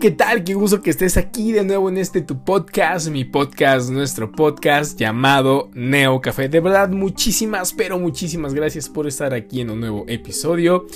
¿qué 0.00 0.10
tal? 0.12 0.44
Qué 0.44 0.54
gusto 0.54 0.80
que 0.80 0.90
estés 0.90 1.16
aquí 1.16 1.50
de 1.50 1.64
nuevo 1.64 1.88
en 1.88 1.98
este 1.98 2.20
tu 2.22 2.44
podcast, 2.44 3.08
mi 3.08 3.24
podcast, 3.24 3.90
nuestro 3.90 4.30
podcast 4.30 4.96
llamado 4.96 5.70
Neo 5.74 6.20
Café. 6.20 6.48
De 6.48 6.60
verdad, 6.60 6.88
muchísimas, 6.88 7.72
pero 7.72 7.98
muchísimas 7.98 8.54
gracias 8.54 8.88
por 8.88 9.08
estar 9.08 9.34
aquí 9.34 9.60
en 9.60 9.70
un 9.70 9.80
nuevo 9.80 10.04
episodio. 10.06 10.86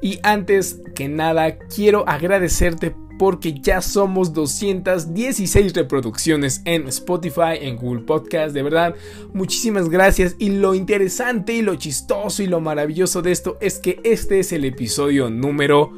Y 0.00 0.20
antes 0.22 0.80
que 0.94 1.08
nada, 1.08 1.58
quiero 1.58 2.08
agradecerte 2.08 2.94
porque 3.18 3.52
ya 3.52 3.80
somos 3.80 4.32
216 4.32 5.74
reproducciones 5.74 6.62
en 6.64 6.86
Spotify, 6.86 7.58
en 7.60 7.76
Google 7.76 8.02
Podcast. 8.02 8.54
De 8.54 8.62
verdad, 8.62 8.94
muchísimas 9.34 9.88
gracias. 9.88 10.36
Y 10.38 10.50
lo 10.50 10.74
interesante 10.74 11.52
y 11.52 11.62
lo 11.62 11.74
chistoso 11.74 12.44
y 12.44 12.46
lo 12.46 12.60
maravilloso 12.60 13.22
de 13.22 13.32
esto 13.32 13.58
es 13.60 13.80
que 13.80 13.98
este 14.04 14.38
es 14.38 14.52
el 14.52 14.64
episodio 14.64 15.30
número 15.30 15.92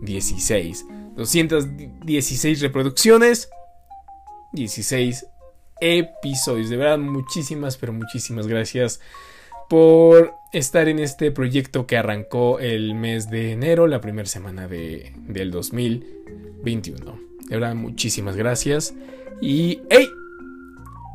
16. 0.00 0.95
216 1.16 2.60
reproducciones, 2.60 3.48
16 4.52 5.26
episodios. 5.80 6.68
De 6.68 6.76
verdad, 6.76 6.98
muchísimas, 6.98 7.76
pero 7.76 7.92
muchísimas 7.92 8.46
gracias 8.46 9.00
por 9.68 10.34
estar 10.52 10.88
en 10.88 10.98
este 10.98 11.30
proyecto 11.32 11.86
que 11.86 11.96
arrancó 11.96 12.60
el 12.60 12.94
mes 12.94 13.30
de 13.30 13.52
enero, 13.52 13.86
la 13.86 14.00
primera 14.00 14.28
semana 14.28 14.68
de, 14.68 15.12
del 15.16 15.50
2021. 15.50 17.18
De 17.48 17.56
verdad, 17.56 17.74
muchísimas 17.74 18.36
gracias. 18.36 18.94
Y. 19.40 19.80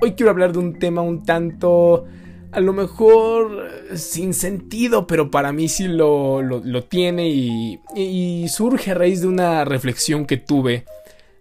Hoy 0.04 0.14
quiero 0.14 0.32
hablar 0.32 0.52
de 0.52 0.58
un 0.58 0.80
tema 0.80 1.04
un 1.04 1.24
tanto 1.24 2.08
a 2.52 2.60
lo 2.60 2.74
mejor 2.74 3.70
sin 3.96 4.34
sentido, 4.34 5.08
pero 5.08 5.32
para 5.32 5.54
mí 5.54 5.70
sí 5.70 5.88
lo, 5.88 6.62
tiene 6.90 7.30
y, 7.30 8.48
surge 8.50 8.92
a 8.92 8.96
raíz 8.96 9.22
de 9.22 9.28
una 9.28 9.66
reflexión 9.66 10.26
que 10.26 10.38
tuve 10.38 10.86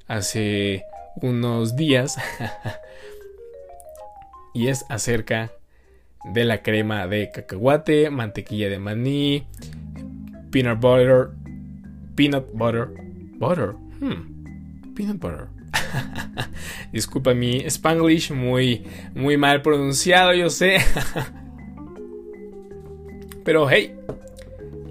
hace 0.06 0.84
unos 1.16 1.76
días 1.76 2.16
y 4.54 4.68
es 4.68 4.84
acerca 4.88 5.50
de 6.32 6.44
la 6.44 6.62
crema 6.62 7.06
de 7.06 7.30
cacahuate, 7.30 8.10
mantequilla 8.10 8.68
de 8.68 8.78
maní, 8.78 9.46
peanut 10.50 10.80
butter, 10.80 11.30
peanut 12.14 12.46
butter, 12.52 12.88
butter, 13.38 13.72
hmm, 14.00 14.94
peanut 14.94 15.18
butter 15.18 15.59
Disculpa 16.92 17.34
mi 17.34 17.58
spanglish 17.66 18.32
muy, 18.32 18.86
muy 19.14 19.36
mal 19.36 19.62
pronunciado, 19.62 20.34
yo 20.34 20.50
sé. 20.50 20.78
Pero 23.44 23.68
hey, 23.68 23.94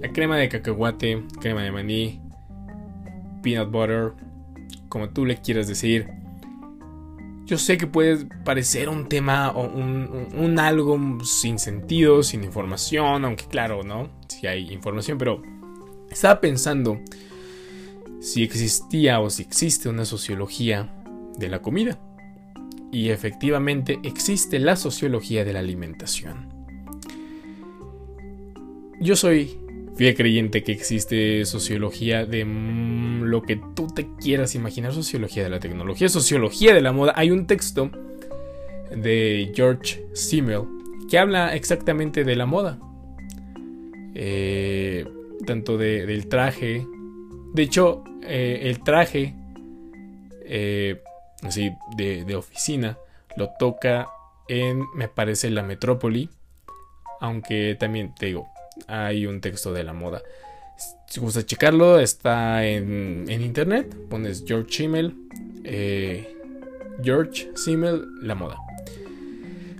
la 0.00 0.12
crema 0.12 0.36
de 0.36 0.48
cacahuate, 0.48 1.24
crema 1.40 1.62
de 1.62 1.72
maní, 1.72 2.20
peanut 3.42 3.70
butter, 3.70 4.12
como 4.88 5.10
tú 5.10 5.26
le 5.26 5.36
quieras 5.36 5.68
decir. 5.68 6.08
Yo 7.46 7.58
sé 7.58 7.78
que 7.78 7.86
puede 7.86 8.26
parecer 8.44 8.88
un 8.88 9.08
tema 9.08 9.50
o 9.50 9.66
un, 9.66 10.28
un, 10.34 10.58
algo 10.60 10.98
sin 11.24 11.58
sentido, 11.58 12.22
sin 12.22 12.44
información, 12.44 13.24
aunque 13.24 13.46
claro, 13.46 13.82
¿no? 13.82 14.08
Si 14.28 14.46
hay 14.46 14.72
información, 14.72 15.18
pero 15.18 15.42
estaba 16.10 16.40
pensando 16.40 17.00
si 18.20 18.42
existía 18.42 19.20
o 19.20 19.30
si 19.30 19.42
existe 19.42 19.88
una 19.88 20.04
sociología 20.04 20.88
de 21.38 21.48
la 21.48 21.60
comida. 21.60 21.98
Y 22.92 23.10
efectivamente 23.10 23.98
existe 24.02 24.58
la 24.58 24.76
sociología 24.76 25.44
de 25.44 25.52
la 25.52 25.60
alimentación. 25.60 26.48
Yo 29.00 29.16
soy 29.16 29.58
fiel 29.96 30.14
creyente 30.14 30.62
que 30.62 30.72
existe 30.72 31.44
sociología 31.44 32.26
de 32.26 32.44
mm, 32.44 33.22
lo 33.22 33.42
que 33.42 33.60
tú 33.74 33.86
te 33.86 34.08
quieras 34.20 34.54
imaginar, 34.54 34.92
sociología 34.92 35.42
de 35.42 35.50
la 35.50 35.60
tecnología, 35.60 36.08
sociología 36.08 36.74
de 36.74 36.80
la 36.80 36.92
moda. 36.92 37.14
Hay 37.16 37.30
un 37.30 37.46
texto 37.46 37.90
de 38.94 39.52
George 39.54 40.04
Simmel 40.12 40.62
que 41.08 41.18
habla 41.18 41.54
exactamente 41.54 42.24
de 42.24 42.36
la 42.36 42.46
moda. 42.46 42.78
Eh, 44.14 45.06
tanto 45.46 45.78
del 45.78 46.26
traje, 46.26 46.86
de 47.52 47.62
hecho, 47.62 48.04
eh, 48.22 48.60
el 48.64 48.82
traje, 48.82 49.34
eh, 50.44 51.02
así, 51.42 51.72
de, 51.96 52.36
oficina, 52.36 52.98
lo 53.36 53.50
toca 53.58 54.08
en, 54.48 54.84
me 54.94 55.08
parece, 55.08 55.50
la 55.50 55.62
metrópoli. 55.62 56.30
Aunque 57.20 57.76
también 57.78 58.14
te 58.14 58.26
digo, 58.26 58.48
hay 58.86 59.26
un 59.26 59.40
texto 59.40 59.72
de 59.72 59.84
la 59.84 59.92
moda. 59.92 60.22
Si 61.06 61.20
gusta 61.20 61.44
checarlo, 61.44 61.98
está 61.98 62.64
en, 62.64 63.28
internet. 63.28 63.94
Pones 64.08 64.44
George 64.46 64.72
Simmel. 64.72 65.14
Eh, 65.64 66.36
George 67.02 67.50
Simmel, 67.56 68.04
la 68.22 68.34
moda. 68.34 68.56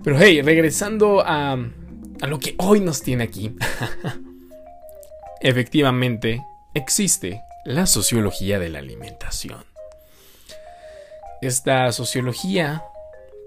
Pero 0.03 0.19
hey, 0.19 0.43
regresando 0.43 1.23
a, 1.25 1.53
a 1.53 2.27
lo 2.27 2.39
que 2.41 2.57
hoy 2.59 2.81
nos 2.81 3.01
tiene 3.03 3.25
aquí. 3.25 3.55
Efectivamente, 5.41 6.43
existe 6.75 7.43
la 7.65 7.87
sociología 7.87 8.59
de 8.59 8.69
la 8.69 8.79
alimentación. 8.79 9.65
Esta 11.43 11.91
sociología 11.93 12.85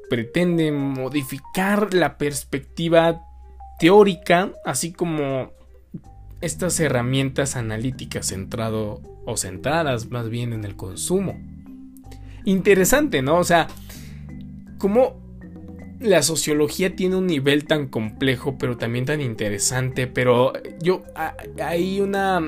pretende 0.10 0.72
modificar 0.72 1.94
la 1.94 2.18
perspectiva 2.18 3.22
teórica, 3.80 4.52
así 4.66 4.92
como 4.92 5.52
estas 6.42 6.80
herramientas 6.80 7.56
analíticas 7.56 8.28
centrado 8.28 9.02
o 9.26 9.38
centradas 9.38 10.10
más 10.10 10.30
bien 10.30 10.54
en 10.54 10.66
el 10.66 10.76
consumo. 10.76 11.40
Interesante, 12.46 13.22
¿no? 13.22 13.38
O 13.38 13.44
sea, 13.44 13.68
cómo 14.78 15.23
la 16.04 16.22
sociología 16.22 16.96
tiene 16.96 17.16
un 17.16 17.28
nivel 17.28 17.66
tan 17.66 17.88
complejo, 17.88 18.58
pero 18.58 18.78
también 18.78 19.06
tan 19.06 19.22
interesante. 19.22 20.06
Pero 20.06 20.52
yo 20.82 21.04
hay 21.64 22.02
una 22.02 22.40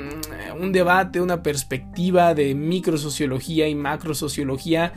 un 0.59 0.71
debate, 0.71 1.21
una 1.21 1.41
perspectiva 1.41 2.33
de 2.33 2.53
microsociología 2.53 3.67
y 3.67 3.75
macrosociología. 3.75 4.93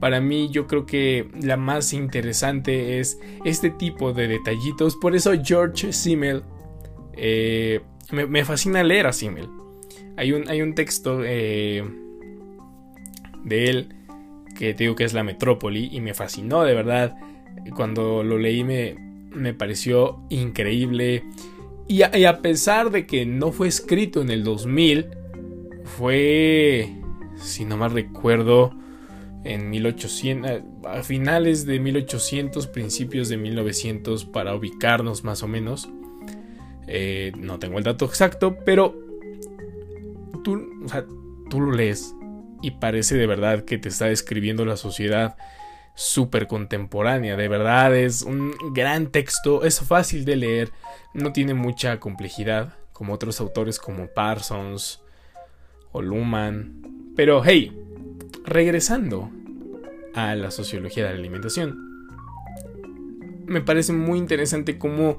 Para 0.00 0.20
mí, 0.20 0.48
yo 0.50 0.66
creo 0.66 0.86
que 0.86 1.28
la 1.40 1.56
más 1.56 1.92
interesante 1.92 2.98
es 2.98 3.18
este 3.44 3.68
tipo 3.70 4.12
de 4.12 4.28
detallitos. 4.28 4.96
Por 4.96 5.14
eso 5.14 5.32
George 5.44 5.92
Simmel 5.92 6.44
eh, 7.14 7.80
me, 8.10 8.44
fascina 8.44 8.82
leer 8.82 9.06
a 9.06 9.12
Simmel. 9.12 9.48
Hay 10.16 10.32
un, 10.32 10.48
hay 10.48 10.62
un 10.62 10.74
texto 10.74 11.20
eh, 11.24 11.84
de 13.44 13.64
él 13.66 13.94
que 14.56 14.72
digo 14.74 14.94
que 14.94 15.04
es 15.04 15.12
la 15.12 15.22
metrópoli 15.22 15.88
y 15.92 16.00
me 16.00 16.14
fascinó 16.14 16.62
de 16.64 16.74
verdad 16.74 17.16
cuando 17.74 18.22
lo 18.22 18.38
leí 18.38 18.64
me, 18.64 18.96
me 19.30 19.54
pareció 19.54 20.20
increíble. 20.30 21.24
Y 21.86 22.02
a, 22.02 22.42
pesar 22.42 22.90
de 22.90 23.06
que 23.06 23.24
no 23.24 23.50
fue 23.50 23.66
escrito 23.66 24.20
en 24.20 24.30
el 24.30 24.44
2000, 24.44 25.06
fue, 25.84 26.94
si 27.36 27.64
no 27.64 27.78
mal 27.78 27.92
recuerdo, 27.92 28.74
en 29.44 29.70
1800, 29.70 30.62
a 30.84 31.02
finales 31.02 31.64
de 31.64 31.80
1800, 31.80 32.66
principios 32.66 33.30
de 33.30 33.38
1900, 33.38 34.26
para 34.26 34.54
ubicarnos 34.54 35.24
más 35.24 35.42
o 35.42 35.48
menos. 35.48 35.88
Eh, 36.86 37.32
no 37.38 37.58
tengo 37.58 37.78
el 37.78 37.84
dato 37.84 38.04
exacto, 38.04 38.58
pero 38.66 38.94
tú, 40.44 40.68
tú 41.48 41.60
lo 41.60 41.72
lees 41.72 42.14
y 42.62 42.72
parece 42.72 43.16
de 43.16 43.26
verdad 43.26 43.64
que 43.64 43.78
te 43.78 43.88
está 43.88 44.06
describiendo 44.06 44.64
la 44.64 44.76
sociedad 44.76 45.36
súper 45.98 46.46
contemporánea. 46.46 47.36
De 47.36 47.48
verdad 47.48 47.94
es 47.96 48.22
un 48.22 48.54
gran 48.72 49.08
texto, 49.08 49.64
es 49.64 49.80
fácil 49.80 50.24
de 50.24 50.36
leer, 50.36 50.70
no 51.12 51.32
tiene 51.32 51.54
mucha 51.54 51.98
complejidad 51.98 52.74
como 52.92 53.14
otros 53.14 53.40
autores 53.40 53.80
como 53.80 54.06
Parsons 54.06 55.02
o 55.90 56.00
Luhmann. 56.00 57.12
Pero 57.16 57.42
hey, 57.44 57.76
regresando 58.44 59.28
a 60.14 60.36
la 60.36 60.52
sociología 60.52 61.04
de 61.04 61.14
la 61.14 61.18
alimentación, 61.18 61.76
me 63.46 63.60
parece 63.60 63.92
muy 63.92 64.18
interesante 64.18 64.78
cómo 64.78 65.18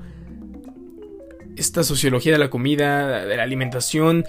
esta 1.57 1.83
sociología 1.83 2.31
de 2.31 2.39
la 2.39 2.49
comida, 2.49 3.25
de 3.25 3.35
la 3.35 3.43
alimentación, 3.43 4.23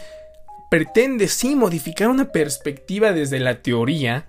pretende 0.68 1.28
sí 1.28 1.54
modificar 1.54 2.08
una 2.08 2.32
perspectiva 2.32 3.12
desde 3.12 3.38
la 3.38 3.62
teoría 3.62 4.26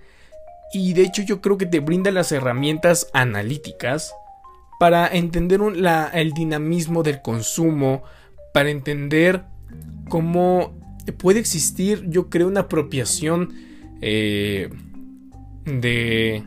y 0.73 0.93
de 0.93 1.03
hecho 1.03 1.21
yo 1.21 1.41
creo 1.41 1.57
que 1.57 1.65
te 1.65 1.79
brinda 1.79 2.11
las 2.11 2.31
herramientas 2.31 3.09
analíticas 3.13 4.13
para 4.79 5.07
entender 5.07 5.59
el 6.13 6.31
dinamismo 6.31 7.03
del 7.03 7.21
consumo, 7.21 8.03
para 8.53 8.69
entender 8.71 9.43
cómo 10.09 10.73
puede 11.17 11.39
existir, 11.39 12.05
yo 12.09 12.29
creo, 12.29 12.47
una 12.47 12.61
apropiación 12.61 13.53
eh, 14.01 14.69
de, 15.65 16.43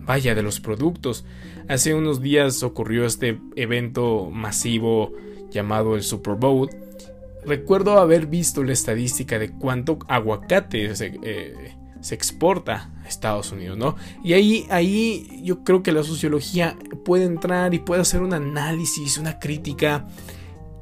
vaya, 0.00 0.34
de 0.34 0.42
los 0.42 0.60
productos. 0.60 1.24
Hace 1.68 1.94
unos 1.94 2.20
días 2.20 2.62
ocurrió 2.62 3.06
este 3.06 3.38
evento 3.56 4.30
masivo 4.30 5.12
llamado 5.50 5.94
el 5.94 6.02
Super 6.02 6.34
Bowl. 6.34 6.68
Recuerdo 7.46 7.98
haber 7.98 8.26
visto 8.26 8.64
la 8.64 8.72
estadística 8.72 9.38
de 9.38 9.50
cuánto 9.52 9.98
aguacate 10.08 10.94
se, 10.96 11.18
eh, 11.22 11.74
se 12.04 12.14
exporta 12.14 12.90
a 13.02 13.08
Estados 13.08 13.50
Unidos, 13.50 13.78
¿no? 13.78 13.96
Y 14.22 14.34
ahí, 14.34 14.66
ahí 14.68 15.40
yo 15.42 15.64
creo 15.64 15.82
que 15.82 15.90
la 15.90 16.02
sociología 16.02 16.76
puede 17.02 17.24
entrar 17.24 17.72
y 17.72 17.78
puede 17.78 18.02
hacer 18.02 18.20
un 18.20 18.34
análisis, 18.34 19.16
una 19.16 19.38
crítica, 19.38 20.06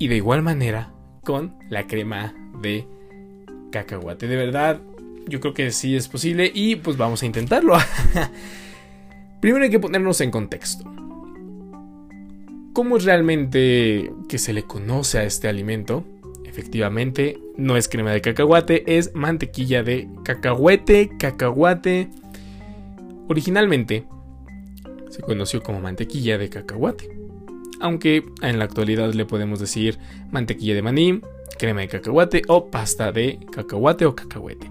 y 0.01 0.09
de 0.09 0.17
igual 0.17 0.43
manera 0.43 0.93
con 1.23 1.55
la 1.71 1.87
crema 1.87 2.35
de 2.61 2.89
cacahuate. 3.71 4.27
De 4.27 4.35
verdad, 4.35 4.81
yo 5.29 5.39
creo 5.39 5.55
que 5.55 5.71
sí 5.71 5.95
es 5.95 6.09
posible 6.09 6.51
y 6.53 6.75
pues 6.75 6.97
vamos 6.97 7.23
a 7.23 7.27
intentarlo. 7.27 7.77
Primero 9.41 9.63
hay 9.63 9.71
que 9.71 9.79
ponernos 9.79 10.21
en 10.23 10.33
contexto. 10.33 10.85
¿Cómo 12.73 12.97
es 12.97 13.05
realmente 13.05 14.13
que 14.29 14.39
se 14.39 14.53
le 14.53 14.65
conoce 14.65 15.19
a 15.19 15.23
este 15.23 15.47
alimento? 15.47 16.05
Efectivamente, 16.53 17.39
no 17.57 17.79
es 17.79 17.89
crema 17.89 18.11
de 18.11 18.21
cacahuate, 18.21 18.99
es 18.99 19.15
mantequilla 19.15 19.83
de 19.83 20.07
cacahuete, 20.23 21.11
cacahuate. 21.19 22.11
Originalmente 23.27 24.05
se 25.09 25.23
conoció 25.23 25.63
como 25.63 25.81
mantequilla 25.81 26.37
de 26.37 26.51
cacahuate, 26.51 27.09
aunque 27.81 28.27
en 28.43 28.59
la 28.59 28.67
actualidad 28.67 29.15
le 29.15 29.25
podemos 29.25 29.61
decir 29.61 29.99
mantequilla 30.31 30.75
de 30.75 30.83
maní, 30.83 31.23
crema 31.59 31.81
de 31.81 31.89
cacahuate 31.89 32.43
o 32.49 32.71
pasta 32.71 33.13
de 33.13 33.39
cacahuate 33.51 34.05
o 34.05 34.15
cacahuete. 34.15 34.71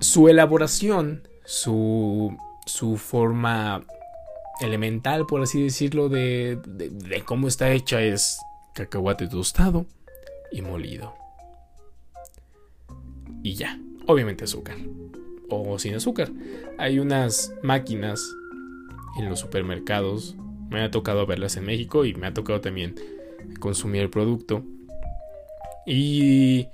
Su 0.00 0.28
elaboración, 0.28 1.28
su, 1.44 2.36
su 2.66 2.96
forma 2.96 3.84
elemental, 4.60 5.26
por 5.26 5.42
así 5.42 5.62
decirlo, 5.62 6.08
de, 6.08 6.58
de 6.66 7.20
cómo 7.22 7.46
está 7.46 7.70
hecha 7.70 8.02
es 8.02 8.40
cacahuate 8.74 9.28
tostado, 9.28 9.86
y 10.50 10.62
molido. 10.62 11.14
Y 13.42 13.54
ya, 13.54 13.78
obviamente 14.06 14.44
azúcar. 14.44 14.76
O 15.48 15.78
sin 15.78 15.94
azúcar. 15.94 16.30
Hay 16.78 16.98
unas 16.98 17.54
máquinas 17.62 18.22
en 19.18 19.28
los 19.28 19.40
supermercados. 19.40 20.36
Me 20.68 20.82
ha 20.82 20.90
tocado 20.90 21.26
verlas 21.26 21.56
en 21.56 21.64
México 21.64 22.04
y 22.04 22.14
me 22.14 22.26
ha 22.26 22.34
tocado 22.34 22.60
también 22.60 22.94
consumir 23.60 24.02
el 24.02 24.10
producto. 24.10 24.62
Y 25.86 26.68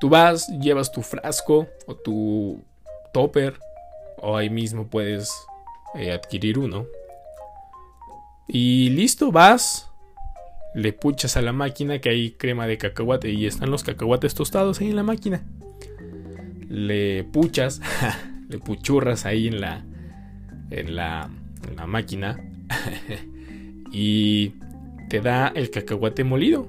tú 0.00 0.08
vas, 0.08 0.48
llevas 0.60 0.92
tu 0.92 1.02
frasco 1.02 1.66
o 1.86 1.94
tu 1.94 2.62
topper. 3.12 3.58
O 4.18 4.36
ahí 4.36 4.50
mismo 4.50 4.86
puedes 4.86 5.32
eh, 5.94 6.12
adquirir 6.12 6.58
uno. 6.58 6.86
Y 8.46 8.90
listo, 8.90 9.32
vas, 9.32 9.89
le 10.74 10.92
puchas 10.92 11.36
a 11.36 11.42
la 11.42 11.52
máquina 11.52 11.98
que 12.00 12.10
hay 12.10 12.30
crema 12.32 12.66
de 12.66 12.78
cacahuate 12.78 13.30
y 13.30 13.46
están 13.46 13.70
los 13.70 13.84
cacahuates 13.84 14.34
tostados 14.34 14.80
ahí 14.80 14.90
en 14.90 14.96
la 14.96 15.02
máquina. 15.02 15.42
Le 16.68 17.24
puchas, 17.24 17.80
le 18.48 18.58
puchurras 18.58 19.26
ahí 19.26 19.48
en 19.48 19.60
la 19.60 19.84
en 20.70 20.94
la, 20.94 21.28
en 21.68 21.76
la 21.76 21.86
máquina 21.86 22.38
y 23.92 24.52
te 25.08 25.20
da 25.20 25.48
el 25.48 25.70
cacahuate 25.70 26.24
molido. 26.24 26.66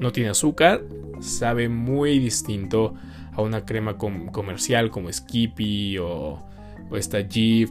No 0.00 0.12
tiene 0.12 0.30
azúcar, 0.30 0.82
sabe 1.20 1.68
muy 1.68 2.18
distinto 2.18 2.94
a 3.32 3.42
una 3.42 3.64
crema 3.64 3.96
comercial 3.96 4.90
como 4.90 5.12
Skippy 5.12 5.98
o, 5.98 6.42
o 6.90 6.96
esta 6.96 7.20
Jeep 7.20 7.70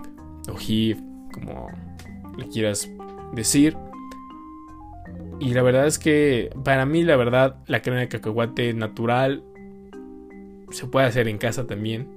o 0.49 0.57
Jeep, 0.57 0.97
como 1.31 1.67
le 2.37 2.47
quieras 2.47 2.89
decir. 3.33 3.77
Y 5.39 5.53
la 5.53 5.61
verdad 5.61 5.87
es 5.87 5.99
que 5.99 6.49
para 6.63 6.85
mí, 6.85 7.03
la 7.03 7.15
verdad, 7.15 7.57
la 7.67 7.81
crema 7.81 7.99
de 7.99 8.07
cacahuate 8.07 8.73
natural 8.73 9.43
se 10.71 10.87
puede 10.87 11.05
hacer 11.05 11.27
en 11.27 11.37
casa 11.37 11.67
también. 11.67 12.07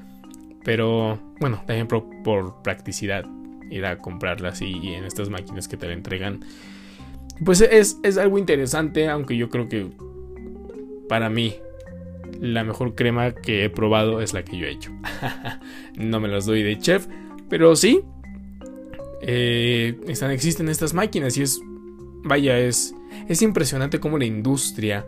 Pero 0.64 1.18
bueno, 1.40 1.62
también 1.66 1.88
por, 1.88 2.62
practicidad 2.62 3.24
ir 3.70 3.86
a 3.86 3.98
comprarla 3.98 4.50
así 4.50 4.94
en 4.94 5.04
estas 5.04 5.30
máquinas 5.30 5.68
que 5.68 5.76
te 5.76 5.86
la 5.86 5.94
entregan. 5.94 6.40
Pues 7.44 7.60
es, 7.60 7.98
es 8.02 8.18
algo 8.18 8.38
interesante, 8.38 9.08
aunque 9.08 9.36
yo 9.36 9.48
creo 9.48 9.68
que 9.68 9.88
para 11.08 11.30
mí 11.30 11.54
la 12.40 12.64
mejor 12.64 12.94
crema 12.94 13.32
que 13.32 13.64
he 13.64 13.70
probado 13.70 14.20
es 14.20 14.32
la 14.32 14.44
que 14.44 14.58
yo 14.58 14.66
he 14.66 14.70
hecho. 14.70 14.90
no 15.96 16.20
me 16.20 16.28
las 16.28 16.46
doy 16.46 16.62
de 16.62 16.78
chef, 16.78 17.06
pero 17.48 17.74
sí. 17.76 18.02
Eh, 19.20 19.98
están, 20.06 20.30
existen 20.30 20.68
estas 20.68 20.94
máquinas 20.94 21.36
y 21.36 21.42
es 21.42 21.60
vaya, 22.24 22.58
es, 22.58 22.94
es 23.28 23.42
impresionante 23.42 24.00
cómo 24.00 24.18
la 24.18 24.24
industria 24.24 25.06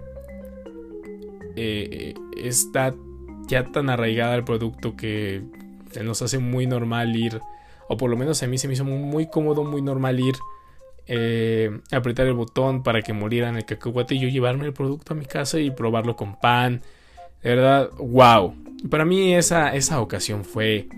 eh, 1.56 2.14
está 2.36 2.94
ya 3.48 3.64
tan 3.64 3.90
arraigada 3.90 4.34
al 4.34 4.44
producto 4.44 4.96
que 4.96 5.42
se 5.90 6.04
nos 6.04 6.22
hace 6.22 6.38
muy 6.38 6.66
normal 6.66 7.16
ir, 7.16 7.40
o 7.88 7.96
por 7.96 8.10
lo 8.10 8.16
menos 8.16 8.42
a 8.42 8.46
mí 8.46 8.58
se 8.58 8.68
me 8.68 8.74
hizo 8.74 8.84
muy, 8.84 9.26
cómodo, 9.26 9.64
muy 9.64 9.82
normal 9.82 10.20
ir, 10.20 10.36
eh, 11.06 11.80
apretar 11.90 12.26
el 12.26 12.34
botón 12.34 12.82
para 12.82 13.02
que 13.02 13.12
en 13.48 13.56
el 13.56 13.64
cacahuate 13.64 14.14
y 14.14 14.20
yo 14.20 14.28
llevarme 14.28 14.66
el 14.66 14.72
producto 14.72 15.12
a 15.12 15.16
mi 15.16 15.26
casa 15.26 15.58
y 15.58 15.70
probarlo 15.70 16.14
con 16.14 16.38
pan. 16.38 16.82
De 17.42 17.56
verdad, 17.56 17.90
wow. 17.98 18.54
Para 18.88 19.04
mí 19.04 19.34
esa, 19.34 19.74
esa 19.74 20.00
ocasión 20.00 20.44
fue 20.44 20.88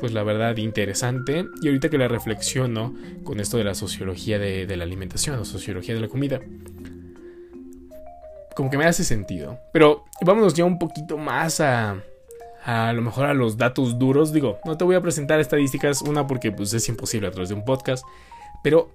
pues 0.00 0.12
la 0.12 0.22
verdad 0.22 0.56
interesante. 0.56 1.46
Y 1.60 1.68
ahorita 1.68 1.90
que 1.90 1.98
la 1.98 2.08
reflexiono 2.08 2.94
con 3.22 3.38
esto 3.38 3.58
de 3.58 3.64
la 3.64 3.74
sociología 3.74 4.38
de, 4.38 4.76
la 4.76 4.84
alimentación 4.84 5.38
o 5.38 5.44
sociología 5.44 5.94
de 5.94 6.00
la 6.00 6.08
comida, 6.08 6.40
como 8.56 8.70
que 8.70 8.78
me 8.78 8.86
hace 8.86 9.04
sentido. 9.04 9.58
Pero 9.72 10.06
vámonos 10.22 10.54
ya 10.54 10.64
un 10.64 10.78
poquito 10.78 11.18
más 11.18 11.60
a, 11.60 12.02
a 12.64 12.92
lo 12.94 13.02
mejor 13.02 13.26
a 13.26 13.34
los 13.34 13.58
datos 13.58 13.98
duros. 13.98 14.32
Digo, 14.32 14.58
no 14.64 14.78
te 14.78 14.84
voy 14.84 14.96
a 14.96 15.02
presentar 15.02 15.38
estadísticas, 15.38 16.00
una 16.00 16.26
porque 16.26 16.50
pues 16.50 16.72
es 16.72 16.88
imposible 16.88 17.28
a 17.28 17.30
través 17.30 17.50
de 17.50 17.54
un 17.54 17.64
podcast, 17.66 18.04
pero 18.64 18.90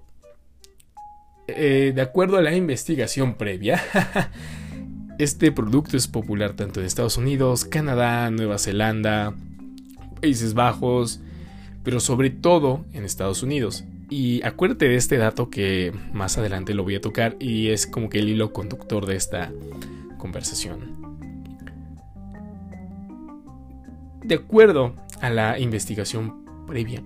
eh, 1.46 1.92
de 1.94 2.02
acuerdo 2.02 2.36
a 2.36 2.42
la 2.42 2.52
investigación 2.52 3.34
previa, 3.34 3.80
este 5.18 5.52
producto 5.52 5.96
es 5.96 6.08
popular 6.08 6.54
tanto 6.54 6.80
en 6.80 6.86
Estados 6.86 7.16
Unidos, 7.16 7.64
Canadá, 7.64 8.28
Nueva 8.32 8.58
Zelanda, 8.58 9.32
Países 10.26 10.54
Bajos, 10.54 11.20
pero 11.84 12.00
sobre 12.00 12.30
todo 12.30 12.84
en 12.92 13.04
Estados 13.04 13.44
Unidos. 13.44 13.84
Y 14.10 14.42
acuérdate 14.42 14.88
de 14.88 14.96
este 14.96 15.18
dato 15.18 15.50
que 15.50 15.92
más 16.12 16.36
adelante 16.36 16.74
lo 16.74 16.82
voy 16.82 16.96
a 16.96 17.00
tocar 17.00 17.36
y 17.38 17.68
es 17.68 17.86
como 17.86 18.10
que 18.10 18.18
el 18.18 18.28
hilo 18.28 18.52
conductor 18.52 19.06
de 19.06 19.14
esta 19.14 19.52
conversación. 20.18 20.96
De 24.24 24.34
acuerdo 24.34 24.96
a 25.20 25.30
la 25.30 25.60
investigación 25.60 26.44
previa, 26.66 27.04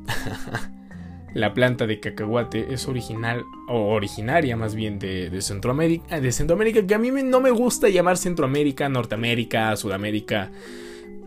la 1.35 1.52
planta 1.52 1.87
de 1.87 2.00
cacahuate 2.00 2.73
es 2.73 2.88
original 2.88 3.45
o 3.68 3.92
originaria 3.92 4.56
más 4.56 4.75
bien 4.75 4.99
de, 4.99 5.42
Centroamérica, 5.42 6.18
de 6.18 6.33
Centroamérica, 6.33 6.87
que 6.87 6.95
a 6.95 6.99
mí 6.99 7.11
no 7.11 7.42
me 7.42 7.50
gusta 7.50 7.90
llamar 7.90 8.16
Centroamérica, 8.16 8.88
Norteamérica, 8.88 9.76
Sudamérica 9.76 10.50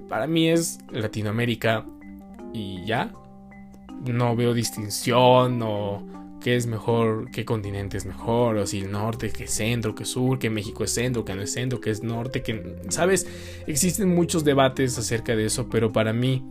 para 0.10 0.28
mí 0.28 0.50
es 0.50 0.80
Latinoamérica 0.92 1.86
y 2.54 2.86
ya. 2.86 3.12
No 4.06 4.36
veo 4.36 4.54
distinción 4.54 5.62
o 5.64 6.04
qué 6.44 6.58
es 6.58 6.68
mejor, 6.68 7.32
qué 7.32 7.46
continente 7.46 7.96
es 7.96 8.06
mejor, 8.06 8.58
o 8.58 8.68
si 8.68 8.80
el 8.80 8.92
norte, 8.92 9.30
que 9.32 9.48
centro, 9.48 9.96
que 9.96 10.04
sur, 10.04 10.40
que 10.40 10.50
México 10.50 10.84
es 10.84 10.94
centro, 10.94 11.24
que 11.24 11.34
no 11.34 11.42
es 11.42 11.54
centro, 11.54 11.80
que 11.80 11.90
es 11.90 12.04
norte, 12.04 12.42
que... 12.42 12.76
¿Sabes? 12.90 13.26
Existen 13.66 14.14
muchos 14.14 14.44
debates 14.44 14.98
acerca 14.98 15.36
de 15.38 15.46
eso, 15.46 15.70
pero 15.70 15.94
para 15.94 16.12
mí 16.12 16.44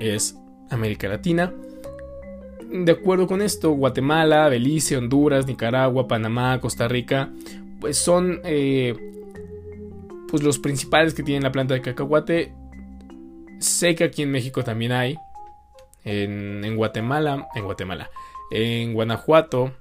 es 0.00 0.38
América 0.70 1.08
Latina. 1.08 1.52
De 2.72 2.92
acuerdo 2.92 3.26
con 3.26 3.42
esto, 3.42 3.70
Guatemala, 3.72 4.48
Belice, 4.48 4.96
Honduras, 4.96 5.46
Nicaragua, 5.46 6.08
Panamá, 6.08 6.58
Costa 6.60 6.88
Rica, 6.88 7.30
pues 7.80 7.98
son 7.98 8.40
eh, 8.44 8.96
pues 10.28 10.42
los 10.42 10.58
principales 10.58 11.14
que 11.14 11.22
tienen 11.22 11.42
la 11.42 11.52
planta 11.52 11.74
de 11.74 11.80
cacahuate. 11.80 12.52
Sé 13.60 13.94
que 13.94 14.04
aquí 14.04 14.22
en 14.22 14.30
México 14.30 14.64
también 14.64 14.92
hay. 14.92 15.16
En, 16.04 16.76
Guatemala, 16.76 17.48
en 17.54 17.64
Guatemala, 17.64 18.10
en 18.50 18.92
Guanajuato, 18.92 19.72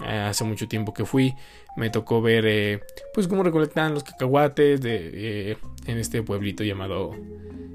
eh, 0.00 0.18
hace 0.18 0.44
mucho 0.44 0.68
tiempo 0.68 0.94
que 0.94 1.04
fui, 1.04 1.34
me 1.76 1.90
tocó 1.90 2.22
ver 2.22 2.44
eh, 2.46 2.80
pues 3.12 3.26
cómo 3.26 3.42
recolectaban 3.42 3.92
los 3.92 4.04
cacahuates 4.04 4.80
de, 4.80 5.10
eh, 5.50 5.56
en 5.86 5.98
este 5.98 6.22
pueblito 6.22 6.62
llamado 6.62 7.16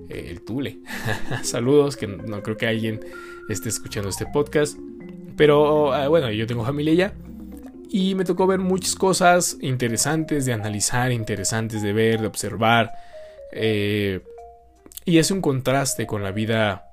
El 0.07 0.41
Tule. 0.46 0.77
Saludos, 1.43 1.98
que 1.98 2.07
no 2.07 2.41
creo 2.43 2.55
que 2.55 2.67
alguien 2.67 3.01
esté 3.50 3.67
escuchando 3.67 4.07
este 4.07 4.25
podcast. 4.25 4.77
Pero 5.36 5.91
ah, 5.93 6.07
bueno, 6.07 6.31
yo 6.31 6.48
tengo 6.48 6.63
familia 6.63 6.93
ya 6.93 7.13
y 7.89 8.15
me 8.15 8.25
tocó 8.25 8.48
ver 8.48 8.60
muchas 8.60 8.96
cosas 8.96 9.58
interesantes 9.62 10.46
de 10.46 10.53
analizar, 10.53 11.12
interesantes 11.12 11.82
de 11.82 11.94
ver, 11.94 12.22
de 12.22 12.27
observar. 12.27 12.94
Eh, 13.51 14.22
y 15.06 15.20
es 15.20 15.32
un 15.32 15.41
contraste 15.41 16.06
con 16.06 16.24
la 16.24 16.32
vida 16.32 16.89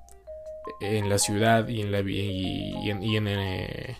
en 0.81 1.09
la 1.09 1.17
ciudad 1.17 1.67
y 1.67 1.81
en, 1.81 1.91
la, 1.91 1.99
y, 1.99 2.89
en, 2.89 3.27
eh, 3.27 3.97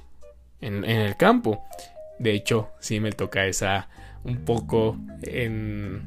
en, 0.62 0.86
en, 0.86 1.02
el 1.02 1.18
campo. 1.18 1.64
De 2.20 2.34
hecho, 2.34 2.70
sí 2.80 3.00
me 3.00 3.12
toca 3.12 3.46
esa 3.46 3.90
un 4.24 4.46
poco 4.46 4.98
en, 5.24 6.02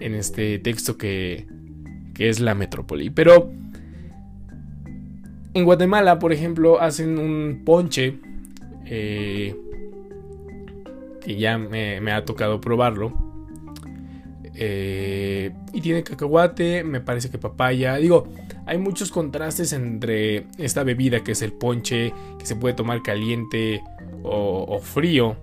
en 0.00 0.14
este 0.14 0.58
texto 0.58 0.96
que, 0.96 1.46
que 2.14 2.28
es 2.28 2.40
la 2.40 2.54
metrópoli. 2.54 3.10
Pero 3.10 3.50
en 5.52 5.64
Guatemala, 5.64 6.18
por 6.18 6.32
ejemplo, 6.32 6.80
hacen 6.80 7.18
un 7.18 7.62
ponche 7.64 8.18
eh, 8.86 9.56
que 11.20 11.36
ya 11.36 11.58
me, 11.58 12.12
ha 12.12 12.24
tocado 12.24 12.60
probarlo. 12.60 13.12
Eh, 14.54 15.52
y 15.72 15.80
tiene 15.80 16.02
cacahuate, 16.02 16.84
me 16.84 17.00
parece 17.00 17.30
que 17.30 17.38
papaya. 17.38 17.96
Digo, 17.96 18.28
hay 18.66 18.78
muchos 18.78 19.10
contrastes 19.10 19.72
entre 19.72 20.46
esta 20.58 20.82
bebida 20.82 21.22
que 21.22 21.32
es 21.32 21.42
el 21.42 21.52
ponche, 21.52 22.12
que 22.38 22.46
se 22.46 22.56
puede 22.56 22.74
tomar 22.74 23.02
caliente 23.02 23.82
o, 24.22 24.78
frío. 24.80 25.36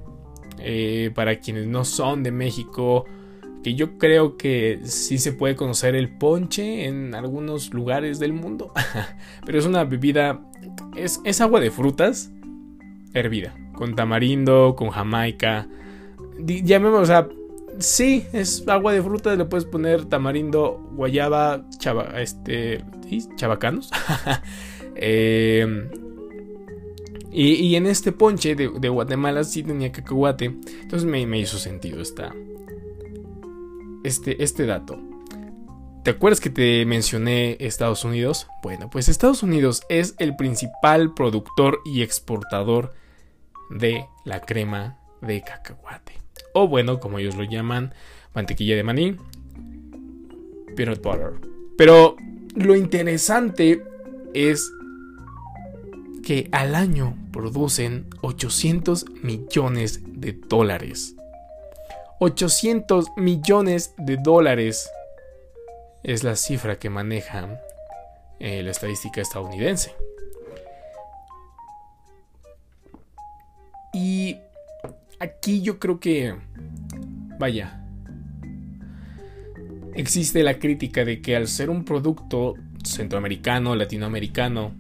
Eh, 0.60 1.12
para 1.14 1.40
quienes 1.40 1.68
no 1.68 1.86
son 1.86 2.24
de 2.24 2.32
México, 2.32 3.06
que 3.64 3.76
yo 3.76 4.00
creo 4.00 4.38
que 4.38 4.80
sí 4.84 5.20
se 5.20 5.32
puede 5.32 5.56
conocer 5.56 5.96
el 5.96 6.10
ponche 6.18 6.86
en 6.86 7.14
algunos 7.14 7.74
lugares 7.74 8.18
del 8.20 8.34
mundo. 8.34 8.74
Pero 9.46 9.60
es 9.60 9.66
una 9.66 9.84
bebida, 9.84 10.42
es, 10.96 11.22
es 11.24 11.42
agua 11.42 11.60
de 11.60 11.70
frutas 11.70 12.32
hervida, 13.20 13.56
con 13.74 13.96
tamarindo, 13.96 14.76
con 14.78 14.90
jamaica. 14.90 15.68
Llamémoslo, 16.40 17.02
o 17.02 17.06
sea, 17.06 17.28
sí, 17.80 18.26
es 18.34 18.68
agua 18.68 18.94
de 18.94 19.02
frutas, 19.02 19.38
le 19.38 19.46
puedes 19.46 19.66
poner 19.66 20.06
tamarindo, 20.06 20.80
guayaba, 20.94 21.66
chava, 21.78 22.22
este, 22.22 22.84
chavacanos. 23.36 23.92
Em, 25.00 25.92
y, 27.32 27.76
en 27.76 27.86
este 27.86 28.12
ponche 28.12 28.56
de, 28.56 28.90
Guatemala 28.90 29.44
sí 29.44 29.62
tenía 29.62 29.92
cacahuate. 29.92 30.46
Entonces 30.46 31.06
me, 31.06 31.40
hizo 31.40 31.60
sentido 31.60 32.02
esta, 32.02 32.34
este, 34.04 34.44
este 34.44 34.66
dato. 34.66 34.98
¿Te 36.04 36.12
acuerdas 36.12 36.40
que 36.40 36.50
te 36.50 36.84
mencioné 36.86 37.58
Estados 37.60 38.06
Unidos? 38.06 38.48
Bueno, 38.64 38.90
pues 38.90 39.08
Estados 39.08 39.44
Unidos 39.44 39.84
es 39.88 40.16
el 40.18 40.36
principal 40.36 41.14
productor 41.14 41.80
y 41.86 42.02
exportador 42.02 42.96
la 44.26 44.42
crema 44.42 44.98
de 45.22 45.42
cacahuate. 45.42 46.14
O 46.54 46.68
bueno, 46.68 47.00
como 47.00 47.20
ellos 47.20 47.36
lo 47.36 47.44
llaman, 47.44 47.94
mantequilla 48.34 48.76
de 48.76 48.84
maní, 48.84 49.18
peanut 50.76 51.02
butter. 51.02 51.34
Pero 51.78 52.16
lo 52.56 52.76
interesante 52.76 53.84
es 54.34 54.72
que 56.24 56.50
al 56.52 56.76
año 56.76 57.16
producen 57.32 58.08
800 58.22 59.06
millones 59.24 60.02
de 60.06 60.34
dólares. 60.34 61.16
800 62.20 63.12
millones 63.16 63.94
de 63.98 64.18
dólares 64.18 64.90
es 66.04 66.24
la 66.24 66.36
cifra 66.36 66.80
que 66.80 66.90
maneja 66.90 67.62
eh, 68.40 68.64
la 68.64 68.72
estadística 68.72 69.22
estadounidense. 69.22 69.94
Y 73.98 74.38
aquí 75.20 75.64
yo 75.64 75.80
creo 75.80 76.00
que, 76.00 76.36
vaya, 77.40 77.84
existe 79.96 80.44
la 80.44 80.60
crítica 80.60 81.04
de 81.04 81.20
que 81.20 81.36
al 81.36 81.48
ser 81.48 81.72
un 81.72 81.84
producto 81.84 82.54
centroamericano, 82.84 83.76
latinoamericano, 83.76 84.76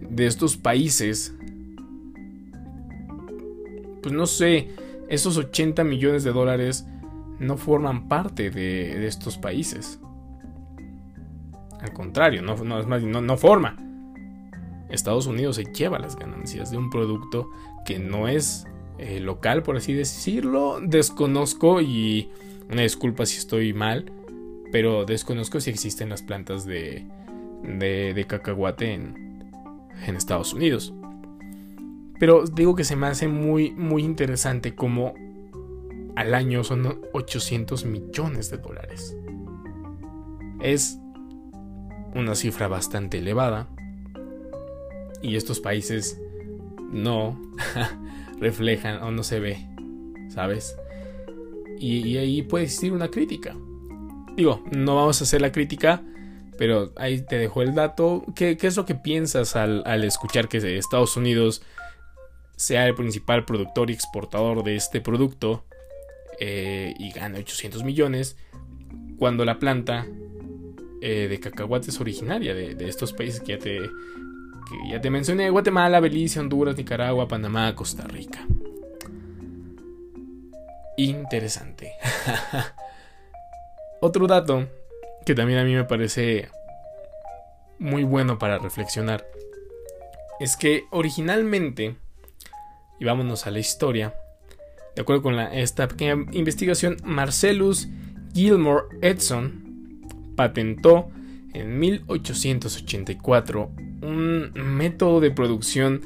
de 0.00 0.26
estos 0.26 0.56
países, 0.56 1.34
pues 4.02 4.14
no 4.14 4.24
sé, 4.24 4.70
esos 5.10 5.36
80 5.36 5.84
millones 5.84 6.24
de 6.24 6.32
dólares 6.32 6.86
no 7.38 7.58
forman 7.58 8.08
parte 8.08 8.50
de, 8.50 9.06
estos 9.06 9.36
países. 9.36 10.00
Al 11.80 11.92
contrario, 11.92 12.40
no, 12.40 12.56
más, 12.64 13.02
no, 13.02 13.36
forma. 13.36 13.76
Estados 14.92 15.26
Unidos 15.26 15.56
se 15.56 15.64
lleva 15.64 15.98
las 15.98 16.16
ganancias 16.16 16.70
de 16.70 16.76
un 16.76 16.90
producto 16.90 17.48
que 17.84 17.98
no 17.98 18.28
es 18.28 18.66
eh, 18.98 19.20
local, 19.20 19.62
por 19.62 19.76
así 19.76 19.92
decirlo. 19.92 20.80
Desconozco 20.82 21.80
y 21.80 22.30
una 22.70 22.82
disculpa 22.82 23.26
si 23.26 23.38
estoy 23.38 23.72
mal, 23.72 24.12
pero 24.70 25.04
desconozco 25.04 25.60
si 25.60 25.70
existen 25.70 26.08
las 26.08 26.22
plantas 26.22 26.64
de, 26.64 27.06
de, 27.62 28.24
cacahuate 28.28 28.94
en, 28.94 29.44
en 30.06 30.16
Estados 30.16 30.54
Unidos. 30.54 30.94
Pero 32.18 32.44
digo 32.44 32.76
que 32.76 32.84
se 32.84 32.96
me 32.96 33.08
hace 33.08 33.28
muy, 33.28 33.72
muy 33.72 34.04
interesante 34.04 34.74
como 34.74 35.14
al 36.14 36.34
año 36.34 36.62
son 36.62 37.00
800 37.12 37.84
millones 37.84 38.50
de 38.50 38.58
dólares. 38.58 39.16
Es 40.60 40.98
una 42.14 42.34
cifra 42.34 42.68
bastante 42.68 43.18
elevada. 43.18 43.68
Y 45.22 45.36
estos 45.36 45.60
países 45.60 46.20
no 46.90 47.40
reflejan 48.40 49.02
o 49.02 49.10
no 49.10 49.22
se 49.22 49.40
ve, 49.40 49.66
¿sabes? 50.28 50.76
Y, 51.78 52.16
ahí 52.16 52.42
puede 52.42 52.64
existir 52.64 52.92
una 52.92 53.08
crítica. 53.08 53.56
Digo, 54.36 54.62
no 54.70 54.96
vamos 54.96 55.20
a 55.20 55.24
hacer 55.24 55.40
la 55.40 55.52
crítica, 55.52 56.02
pero 56.58 56.92
ahí 56.96 57.20
te 57.22 57.38
dejo 57.38 57.62
el 57.62 57.74
dato. 57.74 58.24
¿Qué, 58.36 58.56
es 58.60 58.76
lo 58.76 58.86
que 58.86 58.94
piensas 58.94 59.56
al, 59.56 59.82
al 59.84 60.04
escuchar 60.04 60.48
que 60.48 60.58
Estados 60.78 61.16
Unidos 61.16 61.62
sea 62.56 62.86
el 62.86 62.94
principal 62.94 63.44
productor 63.44 63.90
y 63.90 63.94
exportador 63.94 64.62
de 64.62 64.76
este 64.76 65.00
producto 65.00 65.64
eh, 66.38 66.94
y 66.98 67.10
gane 67.10 67.38
800 67.38 67.84
millones, 67.84 68.36
cuando 69.18 69.44
la 69.44 69.58
planta 69.58 70.06
eh, 71.00 71.28
de 71.28 71.40
cacahuate 71.40 71.90
es 71.90 72.00
originaria 72.00 72.54
de, 72.54 72.88
estos 72.88 73.12
países 73.12 73.40
que 73.40 73.52
ya, 73.52 73.58
te, 73.58 73.90
que 74.68 74.90
ya 74.90 75.00
te 75.00 75.10
mencioné, 75.10 75.50
Guatemala, 75.50 76.00
Belice, 76.00 76.40
Honduras, 76.40 76.76
Nicaragua, 76.76 77.28
Panamá, 77.28 77.74
Costa 77.74 78.04
Rica. 78.04 78.46
Interesante. 80.96 81.92
Otro 84.00 84.26
dato 84.26 84.68
que 85.24 85.34
también 85.34 85.58
a 85.58 85.64
mí 85.64 85.74
me 85.74 85.84
parece 85.84 86.48
muy 87.78 88.04
bueno 88.04 88.38
para 88.38 88.58
reflexionar 88.58 89.26
es 90.40 90.56
que 90.56 90.84
originalmente 90.90 91.96
y 93.02 93.04
vámonos 93.04 93.46
a 93.46 93.50
la 93.50 93.58
historia. 93.58 94.14
De 94.94 95.02
acuerdo 95.02 95.22
con 95.22 95.38
esta 95.38 95.88
pequeña 95.88 96.24
investigación, 96.32 96.98
Marcellus 97.02 97.88
Gilmore 98.32 98.84
Edson 99.00 100.04
patentó 100.36 101.10
en 101.54 101.78
1884 101.78 103.70
un 104.02 104.52
método 104.54 105.20
de 105.20 105.30
producción, 105.30 106.02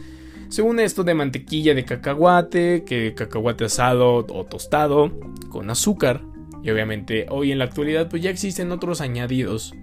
según 0.49 0.81
esto, 0.81 1.03
de 1.05 1.15
mantequilla 1.15 1.75
de 1.75 1.85
cacahuate, 1.85 2.85
que 2.85 3.15
cacahuate 3.15 3.65
asado 3.65 4.27
o 4.29 4.45
tostado 4.45 5.13
con 5.49 5.71
azúcar. 5.71 6.23
Y 6.63 6.71
obviamente 6.71 7.27
hoy 7.31 7.53
en 7.53 7.59
la 7.59 7.65
actualidad 7.65 8.09
pues 8.09 8.23
ya 8.23 8.31
existen 8.31 8.73
otros 8.73 9.01
añadidos 9.01 9.75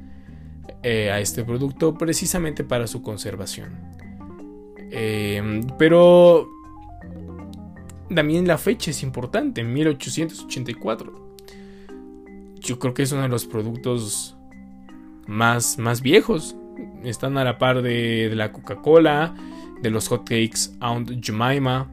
eh, 0.84 1.12
a 1.12 1.20
este 1.20 1.43
producto 1.43 1.96
precisamente 1.96 2.63
para 2.63 2.88
su 2.88 3.01
conservación. 3.01 3.72
Eh, 4.91 5.62
pero 5.79 6.50
también 8.13 8.48
la 8.48 8.58
fecha 8.58 8.91
es 8.91 9.01
importante, 9.03 9.62
en 9.62 9.74
1884. 9.74 11.24
Yo 12.60 12.79
creo 12.79 12.93
que 12.93 13.03
es 13.03 13.12
uno 13.12 13.24
de 13.24 13.29
los 13.29 13.46
productos 13.46 14.38
más, 15.27 15.77
más 15.77 16.01
viejos. 16.01 16.56
Están 17.03 17.38
a 17.38 17.44
la 17.44 17.58
par 17.58 17.82
de, 17.82 18.32
la 18.34 18.51
Coca-Cola, 18.51 19.36
de 19.82 19.89
los 19.89 20.08
hotcakes 20.08 20.72
Aunt 20.80 21.24
Jemima. 21.24 21.89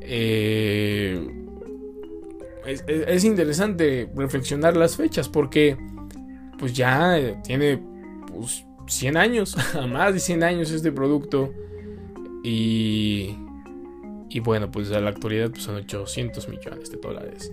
Eh, 0.00 1.28
es, 2.86 3.24
interesante 3.24 4.10
reflexionar 4.14 4.76
las 4.76 4.96
fechas 4.96 5.28
porque 5.28 5.76
pues 6.58 6.74
ya 6.74 7.40
tiene 7.42 7.80
100 8.86 9.14
pues, 9.14 9.16
años, 9.16 9.56
más 9.88 10.14
de 10.14 10.20
100 10.20 10.42
años 10.42 10.70
este 10.70 10.92
producto. 10.92 11.52
Y 12.42 13.36
y 14.30 14.38
bueno, 14.38 14.70
pues 14.70 14.90
a 14.92 15.00
la 15.00 15.10
actualidad 15.10 15.50
pues 15.50 15.64
son 15.64 15.74
800 15.74 16.48
millones 16.48 16.90
de 16.90 16.98
dólares. 16.98 17.52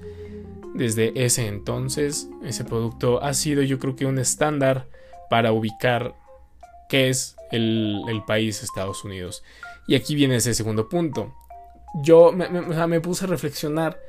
Desde 0.77 1.25
ese 1.25 1.47
entonces, 1.47 2.29
ese 2.43 2.63
producto 2.63 3.23
ha 3.23 3.33
sido 3.33 3.63
yo 3.63 3.79
creo 3.79 3.95
que 3.95 4.05
un 4.05 4.19
estándar 4.19 4.85
para 5.27 5.51
ubicar 5.51 6.13
qué 6.87 7.09
es 7.09 7.35
el, 7.51 8.03
país 8.27 8.61
Estados 8.61 9.03
Unidos. 9.03 9.43
Y 9.87 9.95
aquí 9.95 10.13
viene 10.13 10.35
ese 10.35 10.53
segundo 10.53 10.87
punto. 10.87 11.33
Yo 12.03 12.31
me, 12.31 12.47
me 12.49 13.01
puse 13.01 13.25
a 13.25 13.27
reflexionar 13.27 13.99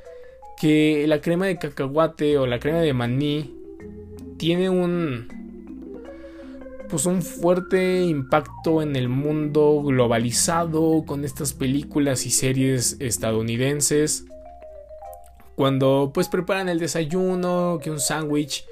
que 0.57 1.05
la 1.07 1.21
crema 1.21 1.47
de 1.47 1.57
cacahuate 1.57 2.37
o 2.37 2.45
la 2.45 2.59
crema 2.59 2.81
de 2.81 2.93
maní 2.93 3.55
tiene 4.37 4.69
un, 4.69 5.27
pues 6.87 7.07
un 7.07 7.23
fuerte 7.23 8.01
impacto 8.03 8.83
en 8.83 8.95
el 8.95 9.09
mundo 9.09 9.81
globalizado 9.83 11.03
con 11.07 11.25
estas 11.25 11.53
películas 11.53 12.27
y 12.27 12.29
series 12.29 12.97
estadounidenses. 12.99 14.25
Cuando 15.59 16.11
pues 16.13 16.29
preparan 16.29 16.69
el 16.69 16.79
desayuno, 16.79 17.81
que 17.83 17.91
un 17.91 17.99
sándwich, 17.99 18.63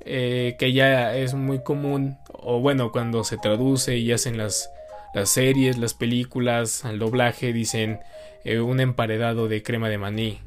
eh, 0.00 0.56
que 0.58 0.72
ya 0.72 1.14
es 1.14 1.34
muy 1.34 1.62
común, 1.62 2.16
o 2.32 2.58
bueno, 2.58 2.90
cuando 2.90 3.22
se 3.22 3.38
traduce 3.38 3.98
y 3.98 4.10
hacen 4.10 4.38
las, 4.38 4.68
las 5.14 5.30
series, 5.30 5.78
las 5.78 5.94
películas, 5.94 6.84
al 6.84 6.98
doblaje, 6.98 7.52
dicen 7.52 8.00
eh, 8.42 8.58
un 8.58 8.80
emparedado 8.80 9.46
de 9.46 9.62
crema 9.62 9.88
de 9.88 9.98
maní. 9.98 10.40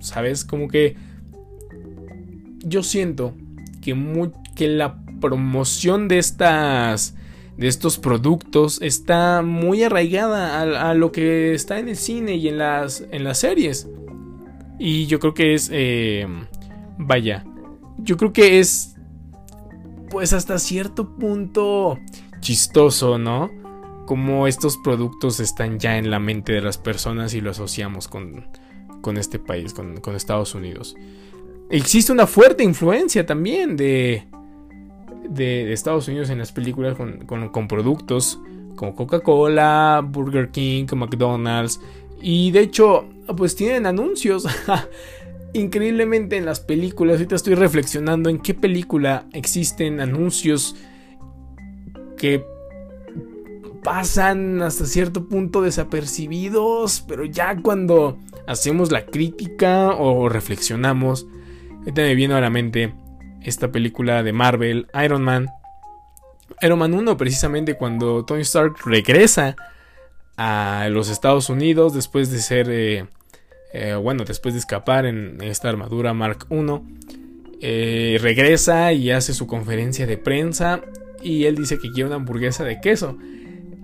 ¿Sabes? 0.00 0.44
Como 0.44 0.68
que 0.68 0.96
yo 2.60 2.84
siento 2.84 3.34
que, 3.82 3.96
que 4.54 4.68
la 4.68 5.04
promoción 5.20 6.06
de 6.06 6.18
estas 6.18 7.16
de 7.56 7.66
estos 7.66 7.98
productos 7.98 8.80
está 8.80 9.42
muy 9.42 9.82
arraigada 9.82 10.60
a, 10.88 10.94
lo 10.94 11.10
que 11.10 11.52
está 11.52 11.80
en 11.80 11.88
el 11.88 11.96
cine 11.96 12.36
y 12.36 12.46
en 12.46 12.58
las, 12.58 13.04
en 13.10 13.24
las 13.24 13.38
series. 13.38 13.88
Y 14.84 15.06
yo 15.06 15.20
creo 15.20 15.32
que 15.32 15.54
es, 15.54 15.70
eh, 15.72 16.26
vaya, 16.98 17.44
yo 17.98 18.16
creo 18.16 18.32
que 18.32 18.58
es, 18.58 18.96
pues 20.10 20.32
hasta 20.32 20.58
cierto 20.58 21.16
punto 21.16 22.00
chistoso, 22.40 23.16
¿no? 23.16 23.48
Como 24.06 24.48
estos 24.48 24.76
productos 24.78 25.38
están 25.38 25.78
ya 25.78 25.98
en 25.98 26.10
la 26.10 26.18
mente 26.18 26.52
de 26.52 26.62
las 26.62 26.78
personas 26.78 27.32
y 27.34 27.40
lo 27.40 27.52
asociamos 27.52 28.08
con, 28.08 28.48
con 29.02 29.18
este 29.18 29.38
país, 29.38 29.72
con, 29.72 30.00
con 30.00 30.16
Estados 30.16 30.52
Unidos. 30.56 30.96
Existe 31.70 32.10
una 32.10 32.26
fuerte 32.26 32.64
influencia 32.64 33.24
también 33.24 33.76
de, 33.76 34.24
de, 35.28 35.72
Estados 35.72 36.08
Unidos 36.08 36.28
en 36.28 36.38
las 36.38 36.50
películas 36.50 36.96
con, 36.96 37.68
productos 37.68 38.40
como 38.74 38.96
Coca-Cola, 38.96 40.04
Burger 40.04 40.50
King, 40.50 40.86
McDonald's. 40.96 41.80
Y 42.20 42.50
de 42.50 42.62
hecho, 42.62 43.11
pues 43.36 43.56
tienen 43.56 43.86
anuncios. 43.86 44.46
Increíblemente 45.54 46.36
en 46.36 46.46
las 46.46 46.60
películas, 46.60 47.16
ahorita 47.16 47.34
estoy 47.34 47.54
reflexionando 47.54 48.30
en 48.30 48.38
qué 48.38 48.54
película 48.54 49.26
existen 49.32 50.00
anuncios 50.00 50.76
que 52.16 52.44
pasan 53.82 54.62
hasta 54.62 54.86
cierto 54.86 55.28
punto 55.28 55.60
desapercibidos, 55.60 57.04
pero 57.06 57.24
ya 57.24 57.60
cuando 57.60 58.16
hacemos 58.46 58.92
la 58.92 59.06
crítica 59.06 59.90
o 59.90 60.28
reflexionamos, 60.28 61.26
ahorita 61.80 62.02
me 62.02 62.14
viene 62.14 62.34
a 62.34 62.40
la 62.40 62.50
mente 62.50 62.94
esta 63.42 63.72
película 63.72 64.22
de 64.22 64.32
Marvel, 64.32 64.86
Iron 65.04 65.22
Man. 65.22 65.48
Iron 66.60 66.78
Man 66.78 66.94
1, 66.94 67.16
precisamente 67.16 67.74
cuando 67.74 68.24
Tony 68.24 68.42
Stark 68.42 68.76
regresa 68.84 69.56
a 70.36 70.88
los 70.90 71.08
Estados 71.08 71.50
Unidos 71.50 71.94
después 71.94 72.30
de 72.30 72.38
ser, 72.40 72.68
eh, 72.70 73.06
eh, 73.72 73.94
bueno, 73.94 74.24
después 74.24 74.54
de 74.54 74.60
escapar 74.60 75.06
en 75.06 75.40
esta 75.42 75.68
armadura 75.68 76.14
Mark 76.14 76.46
I. 76.50 76.80
Eh, 77.64 78.18
regresa 78.20 78.92
y 78.92 79.12
hace 79.12 79.34
su 79.34 79.46
conferencia 79.46 80.04
de 80.06 80.18
prensa 80.18 80.80
y 81.22 81.44
él 81.44 81.54
dice 81.54 81.78
que 81.78 81.92
quiere 81.92 82.08
una 82.08 82.16
hamburguesa 82.16 82.64
de 82.64 82.80
queso. 82.80 83.16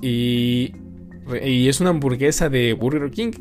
Y, 0.02 0.74
y 1.42 1.68
es 1.68 1.80
una 1.80 1.90
hamburguesa 1.90 2.48
de 2.48 2.72
Burger 2.72 3.10
King. 3.10 3.32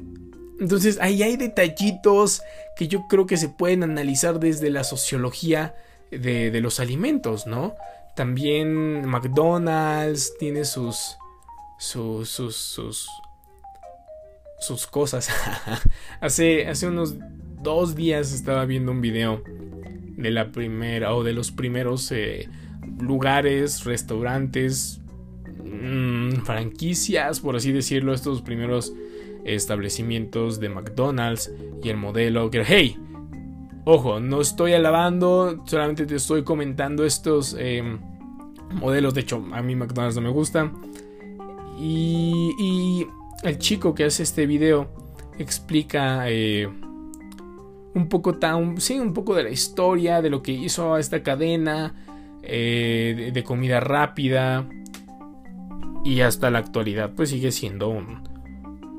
Entonces 0.60 1.00
ahí 1.02 1.24
hay 1.24 1.38
detallitos 1.38 2.42
que 2.76 2.88
yo 2.88 3.08
creo 3.08 3.26
que 3.26 3.38
se 3.38 3.50
pueden 3.50 3.84
analizar 3.84 4.40
desde 4.40 4.70
la 4.70 4.84
sociología 4.84 5.76
de, 6.12 6.60
los 6.62 6.80
alimentos, 6.80 7.48
¿no? 7.48 7.76
También 8.16 9.06
McDonald's 9.06 10.34
tiene 10.40 10.66
sus, 10.66 11.18
sus, 11.78 12.30
sus, 12.30 12.56
sus, 12.56 13.10
sus 14.60 14.88
cosas. 14.88 15.30
hace, 16.22 16.68
hace 16.68 16.88
unos 16.88 17.16
dos 17.62 17.96
días 17.96 18.34
estaba 18.34 18.66
viendo 18.66 18.92
un 18.92 19.02
video 19.02 19.42
de 20.18 20.32
la 20.32 20.52
primera 20.52 21.14
o 21.16 21.24
de 21.24 21.34
los 21.34 21.52
primeros 21.52 22.12
eh, 22.12 22.50
lugares, 23.00 23.84
restaurantes, 23.84 25.02
mm, 25.64 26.44
franquicias, 26.44 27.40
por 27.40 27.56
así 27.56 27.72
decirlo, 27.72 28.14
estos 28.14 28.42
primeros 28.42 28.94
establecimientos 29.46 30.60
de 30.60 30.70
McDonald's 30.70 31.52
y 31.84 31.90
el 31.90 31.98
modelo 31.98 32.50
que, 32.50 32.64
hey, 32.66 32.98
Ojo, 33.90 34.20
no 34.20 34.42
estoy 34.42 34.74
alabando, 34.74 35.64
solamente 35.66 36.06
te 36.06 36.16
estoy 36.16 36.44
comentando 36.44 37.06
estos 37.06 37.56
em, 37.58 37.98
modelos. 38.74 39.14
De 39.14 39.22
hecho, 39.22 39.42
a 39.54 39.62
mí 39.62 39.78
McDonald's 39.78 40.18
no 40.18 40.24
me 40.24 40.30
gusta. 40.30 40.70
Y, 41.78 43.08
el 43.44 43.60
chico 43.60 43.94
que 43.94 44.06
hace 44.06 44.24
este 44.24 44.48
video 44.48 44.90
explica 45.38 46.28
eh, 46.28 46.68
un 47.94 48.10
poco 48.10 48.36
tan, 48.36 48.82
sí, 48.82 48.98
un 49.00 49.14
poco 49.14 49.36
de 49.36 49.44
la 49.44 49.50
historia 49.52 50.22
de 50.22 50.32
lo 50.32 50.42
que 50.42 50.52
hizo 50.52 50.98
esta 50.98 51.22
cadena 51.22 51.94
eh, 52.42 53.32
de, 53.32 53.44
comida 53.44 53.80
rápida 53.80 54.68
y 56.04 56.22
hasta 56.22 56.50
la 56.50 56.60
actualidad, 56.60 57.12
pues 57.16 57.30
sigue 57.30 57.52
siendo 57.52 57.90
un, 57.90 58.24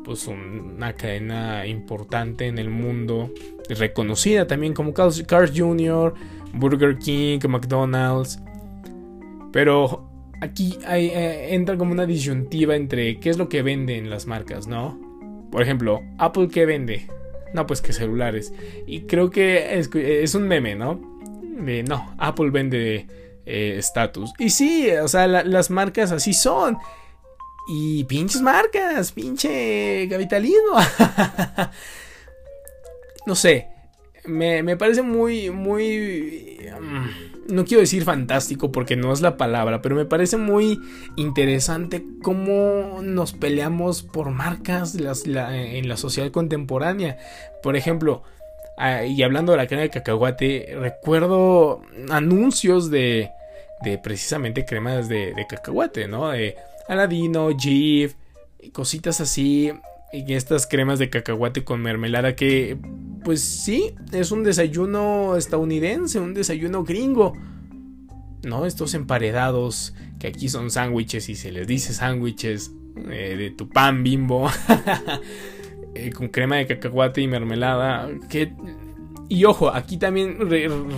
pues 0.04 0.28
una 0.28 0.92
cadena 0.92 1.66
importante 1.66 2.46
en 2.46 2.58
el 2.58 2.70
mundo, 2.70 3.30
reconocida 3.68 4.46
también 4.46 4.72
como 4.72 4.94
Cars 4.94 5.52
Jr., 5.54 6.14
Burger 6.54 6.98
King, 6.98 7.40
McDonald's. 7.48 8.40
Pero 9.52 10.07
aquí 10.40 10.78
eh, 10.88 11.48
entra 11.50 11.76
como 11.76 11.92
una 11.92 12.06
disyuntiva 12.06 12.76
entre 12.76 13.18
qué 13.20 13.30
es 13.30 13.38
lo 13.38 13.48
que 13.48 13.62
venden 13.62 14.10
las 14.10 14.26
marcas, 14.26 14.66
¿no? 14.66 14.98
Por 15.50 15.62
ejemplo, 15.62 16.02
Apple 16.18 16.48
qué 16.48 16.66
vende? 16.66 17.06
No, 17.54 17.66
pues 17.66 17.80
que 17.80 17.92
celulares. 17.92 18.52
Y 18.86 19.02
creo 19.02 19.30
que 19.30 19.78
es, 19.78 20.34
un 20.34 20.46
meme, 20.46 20.74
¿no? 20.74 21.00
No, 21.42 22.14
Apple 22.18 22.50
vende 22.50 23.06
estatus. 23.46 24.32
y 24.38 24.50
sí, 24.50 24.90
o 24.90 25.08
sea, 25.08 25.26
las 25.26 25.70
marcas 25.70 26.12
así 26.12 26.34
son. 26.34 26.76
Y 27.70 28.04
pinches 28.04 28.40
marcas, 28.42 29.12
pinche 29.12 30.06
capitalismo. 30.08 30.76
no 33.26 33.34
sé, 33.34 33.68
me, 34.28 34.76
parece 34.76 35.02
muy, 35.02 35.50
muy... 35.50 36.58
Mm, 36.80 37.54
no 37.54 37.64
quiero 37.64 37.80
decir 37.80 38.04
fantástico 38.04 38.70
porque 38.70 38.96
no 38.96 39.12
es 39.12 39.20
la 39.20 39.36
palabra, 39.36 39.80
pero 39.80 39.96
me 39.96 40.04
parece 40.04 40.36
muy 40.36 40.78
interesante 41.16 42.04
cómo 42.22 43.00
nos 43.02 43.32
peleamos 43.32 44.02
por 44.02 44.30
marcas 44.30 44.94
en 44.94 45.88
la 45.88 45.96
sociedad 45.96 46.30
contemporánea. 46.30 47.18
Por 47.62 47.76
ejemplo, 47.76 48.22
ah, 48.76 49.04
y 49.04 49.22
hablando 49.22 49.52
de 49.52 49.58
la 49.58 49.66
crema 49.66 49.82
de 49.82 49.90
cacahuate, 49.90 50.76
recuerdo 50.78 51.82
anuncios 52.10 52.90
de, 52.90 53.30
de 53.82 53.98
precisamente 53.98 54.64
cremas 54.64 55.08
de, 55.08 55.32
de 55.34 55.46
cacahuate, 55.46 56.06
¿no? 56.06 56.28
De 56.28 56.56
Aladino, 56.88 57.50
Jif, 57.56 58.14
cositas 58.72 59.20
así. 59.20 59.72
Y 60.12 60.32
estas 60.32 60.66
cremas 60.66 60.98
de 60.98 61.10
cacahuate 61.10 61.64
con 61.64 61.82
mermelada 61.82 62.34
que, 62.34 62.78
pues 63.24 63.42
sí, 63.42 63.94
es 64.12 64.30
un 64.30 64.42
desayuno 64.42 65.36
estadounidense, 65.36 66.18
un 66.18 66.34
desayuno 66.34 66.84
gringo. 66.84 67.34
¿No? 68.44 68.66
Estos 68.66 68.94
emparedados 68.94 69.94
que 70.18 70.28
aquí 70.28 70.48
son 70.48 70.70
sándwiches 70.70 71.28
y 71.28 71.34
se 71.34 71.52
les 71.52 71.66
dice 71.66 71.92
sándwiches 71.92 72.72
eh, 73.10 73.36
de 73.36 73.50
tu 73.50 73.68
pan 73.68 74.02
bimbo. 74.02 74.50
Eh, 75.94 76.12
con 76.12 76.28
crema 76.28 76.56
de 76.56 76.66
cacahuate 76.66 77.22
y 77.22 77.26
mermelada. 77.26 78.08
Que 78.28 78.52
y 79.30 79.44
ojo, 79.44 79.68
aquí 79.68 79.98
también 79.98 80.38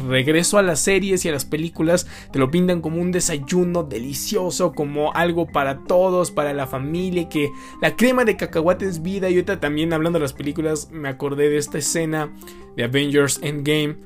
regreso 0.09 0.59
a 0.59 0.63
las 0.63 0.81
series 0.81 1.25
y 1.25 1.29
a 1.29 1.33
las 1.33 1.45
películas, 1.45 2.07
te 2.31 2.39
lo 2.39 2.51
pintan 2.51 2.81
como 2.81 3.01
un 3.01 3.11
desayuno 3.11 3.83
delicioso, 3.83 4.73
como 4.73 5.13
algo 5.15 5.49
para 5.49 5.79
todos, 5.85 6.31
para 6.31 6.55
la 6.55 6.69
familia, 6.69 7.29
que 7.29 7.51
la 7.83 7.97
crema 7.97 8.25
de 8.25 8.37
cacahuate 8.37 8.87
es 8.87 9.03
vida. 9.03 9.29
Y 9.29 9.35
ahorita 9.35 9.59
también 9.59 9.93
hablando 9.93 10.21
de 10.21 10.23
las 10.23 10.33
películas, 10.33 10.91
me 10.93 11.09
acordé 11.09 11.51
de 11.51 11.57
esta 11.57 11.79
escena 11.79 12.33
de 12.77 12.85
Avengers 12.85 13.41
Endgame, 13.43 13.97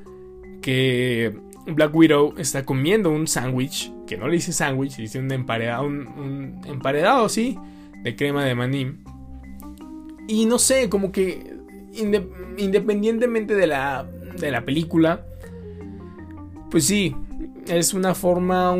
que 0.63 1.37
Black 1.67 1.93
Widow 1.93 2.33
está 2.39 2.65
comiendo 2.65 3.11
un 3.11 3.27
sándwich, 3.27 3.91
que 4.07 4.17
no 4.17 4.27
le 4.27 4.33
dice 4.33 4.53
sándwich, 4.53 4.97
dice 4.97 5.19
un 5.19 5.31
emparedado, 5.31 5.85
un, 5.85 6.61
emparedado, 6.65 7.29
sí, 7.29 7.59
de 8.01 8.15
crema 8.15 8.43
de 8.43 8.55
maní. 8.55 8.91
Y 10.27 10.47
no 10.47 10.57
sé, 10.57 10.89
como 10.89 11.11
que 11.11 11.53
independientemente 12.57 13.55
de 13.55 13.67
la, 13.67 14.07
de 14.39 14.51
la 14.51 14.65
película, 14.65 15.25
pues 16.71 16.85
sí, 16.85 17.15
es 17.67 17.93
una 17.93 18.15
forma, 18.15 18.75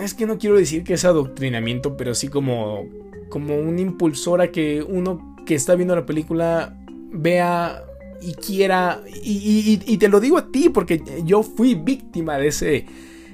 es 0.00 0.14
que 0.14 0.26
no 0.26 0.38
quiero 0.38 0.56
decir 0.56 0.84
que 0.84 0.94
es 0.94 1.04
adoctrinamiento, 1.04 1.96
pero 1.96 2.14
sí 2.14 2.28
como, 2.28 2.86
como 3.28 3.58
un 3.58 3.78
impulsor 3.78 4.40
a 4.40 4.50
que 4.50 4.82
uno 4.82 5.36
que 5.46 5.54
está 5.54 5.74
viendo 5.74 5.96
la 5.96 6.06
película 6.06 6.76
vea 7.10 7.84
y 8.20 8.34
quiera, 8.34 9.00
y, 9.22 9.96
te 9.96 10.08
lo 10.08 10.20
digo 10.20 10.38
a 10.38 10.50
ti, 10.52 10.68
porque 10.68 11.02
yo 11.24 11.42
fui 11.42 11.74
víctima 11.74 12.38
de 12.38 12.48
ese, 12.48 12.86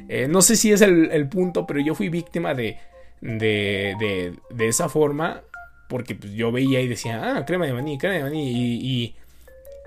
eh, 0.09 0.27
no 0.29 0.41
sé 0.41 0.57
si 0.57 0.73
es 0.73 0.81
el, 0.81 1.29
punto, 1.29 1.67
pero 1.67 1.81
yo 1.81 1.95
fui 1.95 2.09
víctima 2.09 2.55
de, 2.55 2.79
de, 3.21 4.35
de, 4.51 4.69
esa 4.69 4.89
forma 4.89 5.43
porque 5.89 6.15
pues, 6.15 6.33
yo 6.35 6.53
veía 6.53 6.81
y 6.81 6.87
decía, 6.89 7.37
ah, 7.37 7.45
crema 7.45 7.67
de 7.67 7.73
maní, 7.73 7.99
crema 7.99 8.15
de 8.15 8.23
maní. 8.23 8.53
Y, 8.53 9.17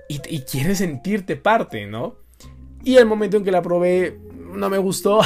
y 0.08 0.40
quieres 0.40 0.78
sentirte 0.78 1.36
parte, 1.36 1.86
¿no? 1.86 2.16
Y 2.84 2.96
el 2.96 3.06
momento 3.06 3.36
en 3.36 3.44
que 3.44 3.52
la 3.52 3.62
probé 3.62 4.18
no 4.52 4.68
me 4.68 4.78
gustó. 4.78 5.20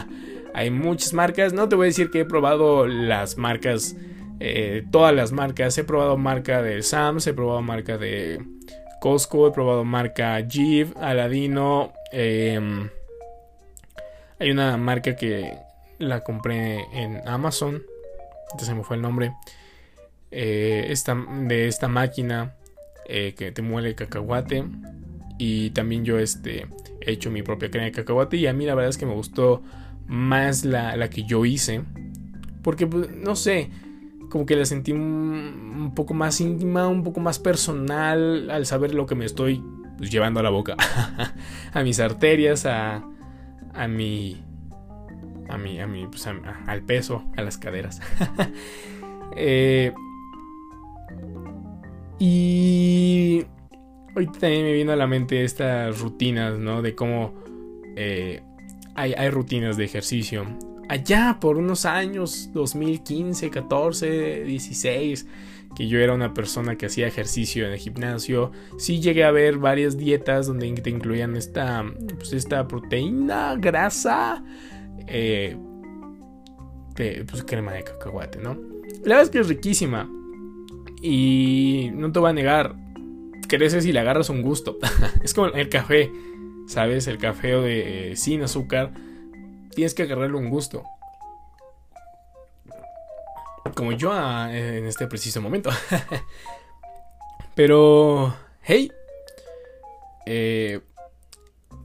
Hay 0.54 0.70
muchas 0.70 1.12
marcas, 1.12 1.52
no 1.52 1.68
te 1.68 1.76
voy 1.76 1.86
a 1.86 1.88
decir 1.88 2.10
que 2.10 2.20
he 2.20 2.24
probado 2.24 2.86
las 2.86 3.36
marcas, 3.36 3.96
eh, 4.40 4.84
todas 4.90 5.14
las 5.14 5.32
marcas. 5.32 5.76
He 5.78 5.84
probado 5.84 6.16
marca 6.16 6.62
de 6.62 6.82
Sams, 6.82 7.26
he 7.26 7.34
probado 7.34 7.62
marca 7.62 7.98
de 7.98 8.42
Costco, 9.00 9.48
he 9.48 9.52
probado 9.52 9.84
marca 9.84 10.38
Jeep, 10.40 10.96
Aladino. 10.96 11.92
Em, 12.12 12.90
hay 14.38 14.50
una 14.50 14.76
marca 14.76 15.14
que 15.14 15.56
la 15.98 16.24
compré 16.24 16.86
en 16.92 17.26
Amazon, 17.28 17.82
entonces 18.46 18.68
se 18.68 18.74
me 18.74 18.82
fue 18.82 18.96
el 18.96 19.02
nombre. 19.02 19.32
Eh, 20.32 20.86
esta, 20.90 21.14
de 21.14 21.66
esta 21.66 21.88
máquina 21.88 22.54
eh, 23.10 23.34
que 23.34 23.50
te 23.50 23.60
muele 23.60 23.94
cacahuate. 23.94 24.64
Y 25.36 25.70
también 25.70 26.04
yo 26.04 26.18
este, 26.18 26.68
he 27.00 27.12
hecho 27.12 27.30
mi 27.30 27.42
propia 27.42 27.70
crema 27.70 27.86
de 27.86 27.92
cacahuate. 27.92 28.36
Y 28.36 28.46
a 28.46 28.52
mí 28.52 28.66
la 28.66 28.74
verdad 28.74 28.90
es 28.90 28.98
que 28.98 29.06
me 29.06 29.14
gustó 29.14 29.62
más 30.06 30.64
la, 30.64 31.10
que 31.10 31.24
yo 31.24 31.44
hice. 31.44 31.82
Porque, 32.62 32.86
pues, 32.86 33.10
no 33.10 33.34
sé, 33.34 33.70
como 34.28 34.46
que 34.46 34.54
la 34.54 34.64
sentí 34.64 34.92
un, 34.92 35.92
poco 35.96 36.14
más 36.14 36.40
íntima, 36.40 36.86
un 36.86 37.02
poco 37.02 37.20
más 37.20 37.38
personal 37.38 38.48
al 38.50 38.64
saber 38.64 38.94
lo 38.94 39.06
que 39.06 39.14
me 39.16 39.24
estoy 39.24 39.62
pues, 39.98 40.10
llevando 40.10 40.38
a 40.40 40.42
la 40.44 40.50
boca. 40.50 40.76
a 41.72 41.82
mis 41.82 41.98
arterias, 42.00 42.64
a, 42.66 43.04
a 43.74 43.88
mi... 43.88 44.44
A 45.48 45.58
mi, 45.58 45.80
a 45.80 45.88
mi, 45.88 46.06
pues, 46.06 46.28
al 46.28 46.82
peso, 46.82 47.24
a 47.36 47.42
las 47.42 47.58
caderas. 47.58 48.00
eh, 49.36 49.92
y 52.20 53.46
ahorita 54.14 54.40
también 54.40 54.64
me 54.64 54.74
vino 54.74 54.92
a 54.92 54.96
la 54.96 55.06
mente 55.06 55.42
estas 55.42 55.98
rutinas, 56.00 56.58
¿no? 56.58 56.82
De 56.82 56.94
cómo 56.94 57.34
eh, 57.96 58.42
hay, 58.94 59.30
rutinas 59.30 59.78
de 59.78 59.84
ejercicio. 59.84 60.44
Allá 60.90 61.38
por 61.40 61.56
unos 61.56 61.86
años, 61.86 62.50
2015, 62.52 63.48
14, 63.48 64.44
16, 64.44 65.26
que 65.74 65.88
yo 65.88 65.98
era 65.98 66.14
una 66.14 66.34
persona 66.34 66.76
que 66.76 66.86
hacía 66.86 67.06
ejercicio 67.06 67.66
en 67.66 67.72
el 67.72 67.78
gimnasio, 67.78 68.52
sí 68.76 69.00
llegué 69.00 69.24
a 69.24 69.30
ver 69.30 69.56
varias 69.56 69.96
dietas 69.96 70.46
donde 70.46 70.70
te 70.72 70.90
incluían 70.90 71.36
esta, 71.36 71.84
pues 72.16 72.34
esta 72.34 72.68
proteína, 72.68 73.56
grasa, 73.56 74.44
eh, 75.06 75.56
pues 76.94 77.44
crema 77.44 77.72
de 77.72 77.84
cacahuate, 77.84 78.40
¿no? 78.40 78.58
La 79.04 79.16
verdad 79.16 79.22
es 79.22 79.30
que 79.30 79.38
es 79.38 79.48
riquísima. 79.48 80.10
Y 81.02 81.90
no 81.94 82.12
te 82.12 82.18
voy 82.18 82.30
a 82.30 82.34
negar, 82.34 82.74
creces 83.48 83.86
y 83.86 83.92
le 83.92 84.00
agarras 84.00 84.30
un 84.30 84.42
gusto. 84.42 84.78
es 85.22 85.34
como 85.34 85.48
el 85.48 85.68
café. 85.68 86.10
¿sabes? 86.70 87.08
El 87.08 87.18
café 87.18 87.48
de, 87.48 88.12
eh, 88.12 88.16
sin 88.16 88.42
azúcar, 88.42 88.92
tienes 89.74 89.92
que 89.92 90.04
agarrarle 90.04 90.36
un 90.36 90.50
gusto. 90.50 90.84
Como 93.74 93.92
yo 93.92 94.12
ah, 94.12 94.48
en 94.52 94.86
este 94.86 95.08
preciso 95.08 95.42
momento. 95.42 95.70
Pero, 97.56 98.34
hey. 98.62 98.92
Eh, 100.26 100.80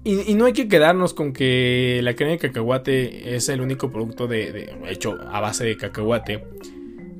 y, 0.03 0.35
no 0.35 0.45
hay 0.45 0.53
que 0.53 0.67
quedarnos 0.67 1.15
con 1.15 1.33
que 1.33 1.99
la 2.03 2.15
crema 2.15 2.33
de 2.33 2.37
cacahuate 2.37 3.35
es 3.35 3.49
el 3.49 3.61
único 3.61 3.91
producto 3.91 4.27
de, 4.27 4.71
hecho 4.87 5.17
a 5.31 5.39
base 5.39 5.65
de 5.65 5.77
cacahuate. 5.77 6.43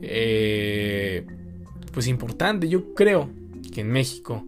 Eh, 0.04 1.26
pues 1.96 2.08
importante, 2.08 2.68
yo 2.68 2.94
creo 2.94 3.30
que 3.74 3.82
en 3.82 3.90
México 3.90 4.46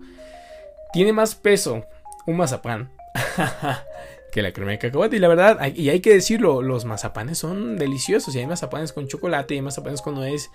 tiene 0.91 1.13
más 1.13 1.33
peso 1.33 1.85
un 2.27 2.35
mazapán 2.35 2.89
que 4.33 4.41
la 4.41 4.51
crema 4.51 4.71
de 4.71 4.79
cacahuate. 4.79 5.15
Y 5.15 5.19
la 5.19 5.29
verdad, 5.29 5.73
y 5.73 5.87
hay 5.89 6.01
que 6.01 6.13
decirlo, 6.13 6.61
los 6.61 6.83
mazapanes 6.83 7.37
son 7.37 7.77
deliciosos. 7.77 8.35
Y 8.35 8.39
hay 8.39 8.47
mazapanes 8.47 8.91
con 8.91 9.07
chocolate 9.07 9.53
y 9.53 9.57
hay 9.57 9.61
mazapanes 9.61 10.01
con 10.01 10.15
nuez. 10.15 10.51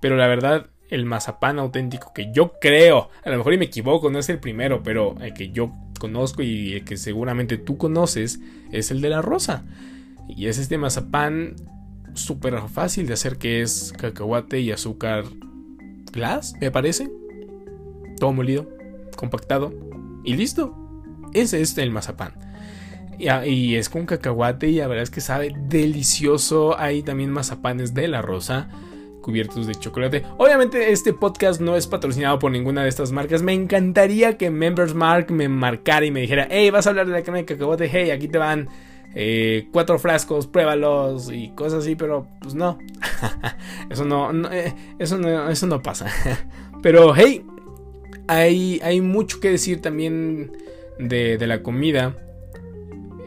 Pero 0.00 0.16
la 0.16 0.28
verdad, 0.28 0.66
el 0.88 1.04
mazapán 1.04 1.58
auténtico 1.58 2.12
que 2.14 2.30
yo 2.32 2.52
creo, 2.60 3.10
a 3.24 3.30
lo 3.30 3.38
mejor 3.38 3.52
y 3.52 3.58
me 3.58 3.64
equivoco, 3.64 4.08
no 4.08 4.20
es 4.20 4.28
el 4.28 4.38
primero, 4.38 4.84
pero 4.84 5.16
el 5.20 5.34
que 5.34 5.50
yo 5.50 5.72
conozco 5.98 6.44
y 6.44 6.74
el 6.74 6.84
que 6.84 6.96
seguramente 6.96 7.58
tú 7.58 7.76
conoces, 7.76 8.38
es 8.70 8.92
el 8.92 9.00
de 9.00 9.08
la 9.08 9.20
rosa. 9.20 9.64
Y 10.28 10.46
es 10.46 10.58
este 10.58 10.78
mazapán 10.78 11.56
súper 12.14 12.56
fácil 12.68 13.08
de 13.08 13.14
hacer 13.14 13.36
que 13.36 13.62
es 13.62 13.92
cacahuate 13.98 14.60
y 14.60 14.70
azúcar 14.70 15.24
glass, 16.12 16.54
me 16.60 16.70
parece. 16.70 17.10
Todo 18.18 18.32
molido, 18.32 18.68
compactado 19.16 19.72
y 20.24 20.34
listo. 20.34 20.74
Ese 21.32 21.60
es 21.60 21.76
el 21.78 21.90
mazapán. 21.90 22.34
Y, 23.18 23.76
es 23.76 23.88
con 23.88 24.04
cacahuate 24.04 24.68
y 24.68 24.76
la 24.76 24.88
verdad 24.88 25.02
es 25.02 25.10
que 25.10 25.20
sabe 25.20 25.54
delicioso. 25.68 26.78
Hay 26.78 27.02
también 27.02 27.30
mazapanes 27.30 27.94
de 27.94 28.08
la 28.08 28.22
rosa 28.22 28.68
cubiertos 29.22 29.66
de 29.66 29.74
chocolate. 29.74 30.22
Obviamente 30.38 30.92
este 30.92 31.12
podcast 31.12 31.60
no 31.60 31.74
es 31.74 31.88
patrocinado 31.88 32.38
por 32.38 32.52
ninguna 32.52 32.82
de 32.82 32.88
estas 32.88 33.10
marcas. 33.10 33.42
Me 33.42 33.54
encantaría 33.54 34.36
que 34.36 34.50
Members 34.50 34.94
Mark 34.94 35.32
me 35.32 35.48
marcara 35.48 36.06
y 36.06 36.10
me 36.10 36.20
dijera, 36.20 36.46
hey, 36.50 36.70
vas 36.70 36.86
a 36.86 36.90
hablar 36.90 37.06
de 37.06 37.12
la 37.12 37.22
crema 37.22 37.38
de 37.38 37.44
cacahuate, 37.44 37.88
hey, 37.90 38.10
aquí 38.10 38.28
te 38.28 38.38
van 38.38 38.68
eh, 39.18 39.68
cuatro 39.72 39.98
frascos, 39.98 40.46
pruébalos 40.46 41.32
y 41.32 41.48
cosas 41.48 41.84
así, 41.84 41.96
pero 41.96 42.28
pues 42.42 42.54
no. 42.54 42.78
eso 43.90 44.04
no, 44.04 44.30
eh, 44.52 44.74
eso 44.98 45.16
no, 45.16 45.48
eso 45.48 45.66
no 45.66 45.82
pasa. 45.82 46.06
pero 46.82 47.14
hey, 47.16 47.42
hay, 48.28 48.78
hay 48.84 49.00
mucho 49.00 49.40
que 49.40 49.50
decir 49.50 49.80
también 49.80 50.52
de, 50.98 51.38
la 51.46 51.62
comida. 51.62 52.14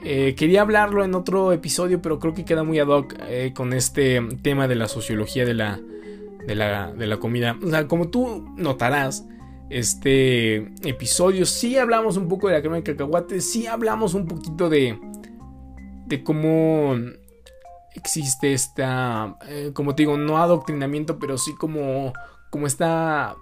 Eh, 0.04 0.36
quería 0.38 0.62
hablarlo 0.62 1.04
en 1.04 1.16
otro 1.16 1.54
episodio, 1.54 2.04
pero 2.04 2.20
creo 2.20 2.36
que 2.36 2.46
queda 2.46 2.64
muy 2.64 2.78
ad 2.78 2.88
hoc 2.88 3.16
eh, 3.28 3.52
con 3.56 3.74
este 3.74 4.22
tema 4.44 4.68
de 4.68 4.76
la 4.76 4.88
sociología 4.88 5.44
de 5.44 5.56
la, 5.56 5.80
de 6.46 6.54
la, 6.54 6.92
de 6.92 7.08
la 7.08 7.18
comida. 7.18 7.58
O 7.64 7.68
sea, 7.68 7.88
como 7.88 8.10
tú 8.10 8.48
notarás, 8.58 9.26
este 9.72 10.58
episodio 10.88 11.48
sí 11.48 11.78
hablamos 11.78 12.16
un 12.16 12.28
poco 12.28 12.48
de 12.48 12.54
la 12.54 12.62
crema 12.62 12.76
de 12.76 12.84
cacahuate, 12.84 13.42
sí 13.42 13.66
hablamos 13.66 14.14
un 14.14 14.28
poquito 14.28 14.70
de, 14.70 14.98
de 16.10 16.24
cómo 16.24 16.96
existe 17.94 18.54
esta, 18.54 19.38
eh, 19.48 19.72
como 19.74 19.96
te 19.96 20.04
digo, 20.04 20.18
no 20.18 20.38
adoctrinamiento, 20.38 21.20
pero 21.20 21.38
sí 21.38 21.56
como, 21.56 22.14
como 22.50 22.68
esta... 22.68 23.36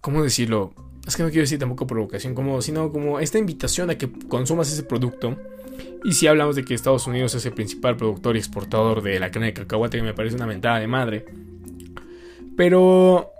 ¿Cómo 0.00 0.22
decirlo? 0.22 0.72
Es 1.06 1.16
que 1.16 1.22
no 1.22 1.30
quiero 1.30 1.42
decir 1.42 1.58
tampoco 1.58 1.86
provocación, 1.86 2.34
como, 2.34 2.60
sino 2.62 2.90
como 2.92 3.20
esta 3.20 3.38
invitación 3.38 3.90
a 3.90 3.98
que 3.98 4.10
consumas 4.28 4.72
ese 4.72 4.82
producto. 4.82 5.36
Y 6.04 6.12
si 6.12 6.26
hablamos 6.26 6.56
de 6.56 6.64
que 6.64 6.74
Estados 6.74 7.06
Unidos 7.06 7.34
es 7.34 7.46
el 7.46 7.52
principal 7.52 7.96
productor 7.96 8.36
y 8.36 8.38
exportador 8.38 9.02
de 9.02 9.18
la 9.20 9.30
carne 9.30 9.46
de 9.48 9.54
cacahuate, 9.54 9.98
que 9.98 10.02
me 10.02 10.14
parece 10.14 10.36
una 10.36 10.46
mentada 10.46 10.78
de 10.78 10.86
madre. 10.86 11.26
Pero 12.56 13.32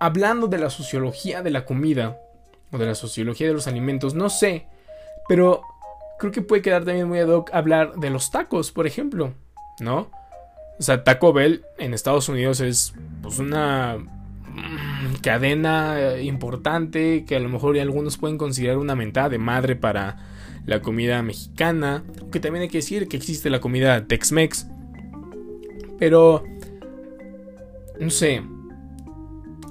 hablando 0.00 0.48
de 0.48 0.58
la 0.58 0.70
sociología 0.70 1.42
de 1.42 1.50
la 1.50 1.64
comida, 1.64 2.18
o 2.72 2.78
de 2.78 2.86
la 2.86 2.94
sociología 2.94 3.46
de 3.46 3.54
los 3.54 3.66
alimentos, 3.66 4.14
no 4.14 4.28
sé, 4.28 4.66
pero 5.28 5.62
creo 6.18 6.32
que 6.32 6.42
puede 6.42 6.62
quedar 6.62 6.84
también 6.84 7.08
muy 7.08 7.18
ad 7.18 7.28
hoc 7.28 7.50
hablar 7.52 7.94
de 7.96 8.10
los 8.10 8.30
tacos, 8.30 8.72
por 8.72 8.86
ejemplo, 8.86 9.34
¿no? 9.80 10.10
O 10.78 10.82
sea, 10.82 11.04
Taco 11.04 11.32
Bell 11.32 11.64
en 11.78 11.94
Estados 11.94 12.28
Unidos 12.28 12.60
es 12.60 12.94
pues 13.22 13.38
una 13.38 13.98
cadena 15.22 16.18
importante 16.20 17.24
que 17.26 17.36
a 17.36 17.40
lo 17.40 17.48
mejor 17.48 17.78
algunos 17.78 18.18
pueden 18.18 18.38
considerar 18.38 18.78
una 18.78 18.94
mentada 18.94 19.28
de 19.28 19.38
madre 19.38 19.76
para 19.76 20.16
la 20.66 20.82
comida 20.82 21.22
mexicana, 21.22 22.04
que 22.32 22.40
también 22.40 22.62
hay 22.62 22.68
que 22.68 22.78
decir 22.78 23.08
que 23.08 23.16
existe 23.16 23.50
la 23.50 23.60
comida 23.60 24.06
Tex-Mex. 24.06 24.66
Pero, 25.98 26.44
no 27.98 28.10
sé, 28.10 28.42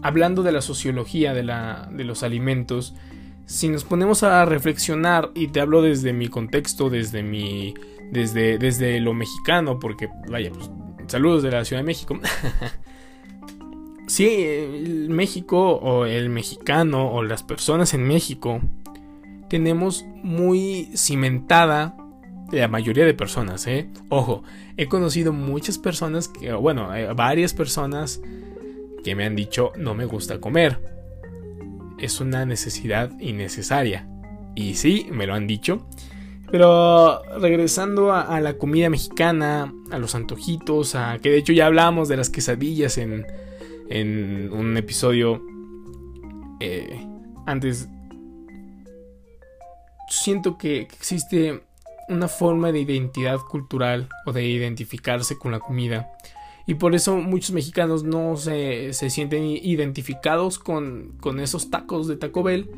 hablando 0.06 0.44
de 0.44 0.52
la 0.52 0.62
sociología 0.62 1.34
de, 1.34 1.42
la, 1.42 1.90
de 1.92 2.04
los 2.04 2.22
alimentos, 2.22 2.94
si 3.48 3.70
nos 3.70 3.84
ponemos 3.84 4.22
a 4.22 4.46
reflexionar, 4.46 5.32
y 5.34 5.48
te 5.48 5.62
hablo 5.62 5.82
desde 5.82 6.14
mi 6.14 6.28
contexto, 6.28 6.92
desde 6.92 7.24
mi. 7.24 7.74
desde, 8.12 8.60
desde 8.60 9.00
lo 9.00 9.16
mexicano, 9.16 9.80
porque 9.80 10.08
vaya, 10.30 10.52
pues, 10.52 10.70
saludos 11.08 11.42
de 11.42 11.50
la 11.50 11.66
Ciudad 11.66 11.82
de 11.82 11.88
México. 11.88 12.20
sí, 14.08 14.28
el 14.28 15.10
México 15.10 15.72
o 15.74 16.06
el 16.06 16.30
mexicano 16.30 17.12
o 17.12 17.24
las 17.24 17.42
personas 17.42 17.96
en 17.96 18.08
México 18.08 18.62
tenemos 19.50 20.06
muy 20.22 20.92
cimentada 20.96 21.98
la 22.52 22.68
mayoría 22.68 23.06
de 23.06 23.16
personas, 23.16 23.66
¿eh? 23.66 23.90
Ojo, 24.10 24.44
he 24.78 24.86
conocido 24.86 25.34
muchas 25.34 25.80
personas, 25.80 26.28
que, 26.28 26.54
bueno, 26.54 26.96
eh, 26.96 27.12
varias 27.16 27.56
personas 27.56 28.22
que 29.06 29.14
me 29.14 29.24
han 29.24 29.36
dicho 29.36 29.72
no 29.78 29.94
me 29.94 30.06
gusta 30.06 30.42
comer. 30.42 30.82
Es 32.00 32.20
una 32.20 32.44
necesidad 32.44 33.12
innecesaria. 33.20 34.10
Y 34.56 34.74
sí, 34.74 35.08
me 35.12 35.28
lo 35.28 35.36
han 35.36 35.46
dicho. 35.46 35.86
Pero 36.52 37.22
regresando 37.40 38.12
a, 38.12 38.40
la 38.42 38.58
comida 38.58 38.90
mexicana, 38.90 39.72
a 39.92 40.00
los 40.00 40.16
antojitos, 40.16 40.96
a 40.96 41.20
que 41.20 41.30
de 41.30 41.38
hecho 41.38 41.54
ya 41.54 41.68
hablamos 41.68 42.08
de 42.08 42.18
las 42.18 42.32
quesadillas 42.32 42.98
en, 42.98 43.28
en 43.90 44.52
un 44.52 44.76
episodio 44.76 45.42
eh, 46.60 47.06
antes. 47.46 47.88
Siento 50.10 50.58
que 50.58 50.82
existe 50.82 51.64
una 52.10 52.28
forma 52.28 52.72
de 52.72 52.80
identidad 52.80 53.38
cultural 53.40 54.10
o 54.26 54.34
de 54.34 54.46
identificarse 54.46 55.38
con 55.38 55.52
la 55.52 55.60
comida 55.60 56.15
y 56.68 56.76
por 56.76 56.96
eso 56.96 57.18
muchos 57.18 57.52
mexicanos 57.52 58.04
no 58.04 58.38
se, 58.38 58.94
se 58.94 59.10
sienten 59.10 59.44
identificados 59.44 60.58
con, 60.58 61.14
con, 61.20 61.40
esos 61.40 61.70
tacos 61.70 62.08
de 62.08 62.18
Taco 62.18 62.42
Bell, 62.42 62.70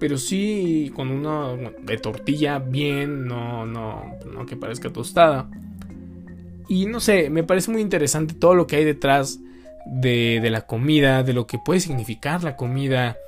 pero 0.00 0.16
sí 0.16 0.90
con 0.94 1.10
uno 1.10 1.56
de 1.82 1.98
tortilla 1.98 2.58
bien, 2.58 3.26
no, 3.26 3.66
no, 3.66 4.16
no 4.32 4.46
que 4.46 4.56
parezca 4.56 4.90
tostada. 4.90 5.50
Y 6.68 6.86
no 6.86 7.00
sé, 7.00 7.28
me 7.28 7.44
parece 7.44 7.70
muy 7.70 7.82
interesante 7.82 8.32
todo 8.32 8.54
lo 8.54 8.66
que 8.66 8.76
hay 8.76 8.84
detrás 8.84 9.38
de, 9.84 10.40
de 10.40 10.50
la 10.50 10.62
comida, 10.62 11.22
de 11.22 11.34
lo 11.34 11.46
que 11.46 11.58
puede 11.58 11.80
significar 11.80 12.42
la 12.42 12.56
comida, 12.56 13.18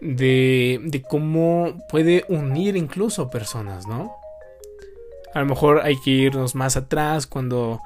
de, 0.00 0.80
de 0.84 1.02
cómo 1.02 1.84
puede 1.90 2.24
unir 2.28 2.76
incluso 2.76 3.28
personas, 3.28 3.88
¿no? 3.88 4.12
A 5.34 5.40
lo 5.40 5.46
mejor 5.46 5.80
hay 5.82 5.96
que 6.00 6.10
irnos 6.10 6.54
más 6.54 6.76
atrás 6.76 7.26
cuando... 7.26 7.80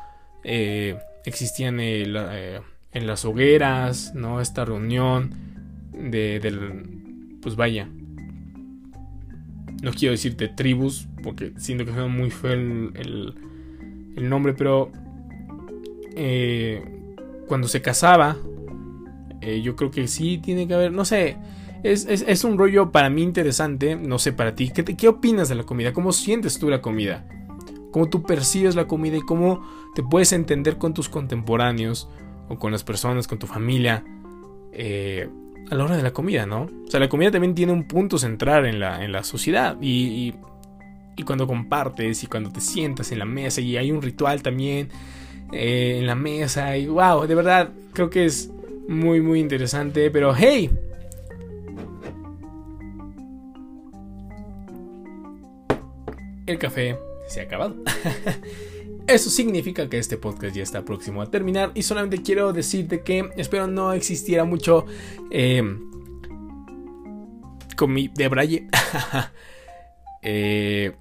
Eh, 0.45 0.99
existían 1.25 1.79
eh, 1.81 2.61
en 2.93 3.07
las 3.07 3.25
hogueras, 3.25 4.15
¿no? 4.15 4.41
Esta 4.41 4.65
reunión 4.65 5.35
de, 5.93 6.41
del, 6.41 7.39
pues 7.41 7.57
vaya, 7.57 7.89
no 9.83 9.93
quiero 9.93 10.13
decir 10.13 10.37
de 10.37 10.49
tribus, 10.49 11.09
porque 11.23 11.53
siento 11.57 11.85
que 11.85 11.93
suena 11.93 12.09
muy 12.09 12.31
feo 12.31 12.53
el, 12.53 13.35
el, 14.17 14.29
nombre, 14.29 14.55
pero 14.55 14.91
eh, 16.17 16.83
cuando 17.49 17.69
se 17.69 17.83
casaba, 17.83 18.37
eh, 19.41 19.61
yo 19.63 19.75
creo 19.77 19.91
que 19.91 20.07
sí 20.09 20.39
tiene 20.39 20.69
que 20.69 20.75
haber, 20.75 20.93
no 20.93 21.05
sé, 21.05 21.37
es, 21.83 22.07
es, 22.07 22.25
es, 22.29 22.45
un 22.45 22.59
rollo 22.59 22.93
para 22.93 23.11
mí 23.11 23.23
interesante, 23.23 23.97
no 23.97 24.19
sé 24.19 24.33
para 24.33 24.55
ti, 24.55 24.71
¿qué, 24.71 24.85
¿qué 24.85 25.09
opinas 25.09 25.49
de 25.49 25.57
la 25.57 25.65
comida? 25.65 25.93
¿Cómo 25.93 26.13
sientes 26.13 26.59
tú 26.59 26.71
la 26.71 26.81
comida? 26.81 27.27
cómo 27.93 28.09
tú 28.09 28.23
percibes 28.25 28.75
la 28.75 28.89
comida 28.89 29.19
y 29.19 29.21
cómo 29.21 29.63
te 29.95 30.03
puedes 30.03 30.33
entender 30.33 30.79
con 30.79 30.95
tus 30.95 31.09
contemporáneos 31.09 32.09
o 32.49 32.59
con 32.59 32.73
las 32.73 32.85
personas, 32.85 33.27
con 33.27 33.39
tu 33.39 33.47
familia 33.47 34.05
eh, 34.73 35.29
a 35.71 35.75
la 35.75 35.85
hora 35.85 35.97
de 35.97 36.03
la 36.03 36.13
comida, 36.13 36.47
¿no? 36.47 36.69
O 36.87 36.91
sea, 36.91 37.01
la 37.01 37.09
comida 37.09 37.31
también 37.31 37.55
tiene 37.55 37.73
un 37.73 37.85
punto 37.85 38.19
central 38.19 38.67
en 38.67 38.81
la, 38.81 39.05
en 39.05 39.13
la 39.13 39.23
sociedad 39.23 39.77
y, 39.81 40.35
y, 41.17 41.23
cuando 41.25 41.47
compartes 41.47 42.25
y 42.25 42.27
cuando 42.27 42.51
te 42.51 42.61
sientas 42.61 43.13
en 43.13 43.21
la 43.21 43.25
mesa 43.25 43.61
y 43.61 43.77
hay 43.77 43.93
un 43.93 44.03
ritual 44.03 44.43
también 44.43 44.89
eh, 45.53 45.99
en 46.01 46.07
la 46.09 46.17
mesa 46.17 46.77
y 46.77 46.89
wow, 46.89 47.29
de 47.29 47.35
verdad 47.37 47.71
creo 47.93 48.11
que 48.11 48.25
es 48.25 48.51
muy 48.89 49.21
muy 49.21 49.39
interesante, 49.39 50.11
pero 50.11 50.35
hey, 50.35 50.69
el 56.47 56.59
café 56.59 56.99
se 57.29 57.41
ha 57.41 57.45
acabado. 57.45 57.77
Eso 59.13 59.29
significa 59.29 59.91
que 59.91 59.99
este 59.99 60.17
podcast 60.17 60.57
ya 60.57 60.63
está 60.63 60.87
próximo 60.87 61.21
a 61.21 61.31
terminar 61.31 61.71
y 61.75 61.83
solamente 61.83 62.23
quiero 62.23 62.55
decirte 62.55 63.03
que 63.03 63.29
espero 63.37 63.67
no 63.67 63.93
existiera 63.93 64.45
mucho 64.45 64.87
eh, 65.31 65.63
con 67.77 67.93
mi 67.93 68.09
de 68.09 68.29
Braille. 68.29 68.69
eh, 70.23 70.93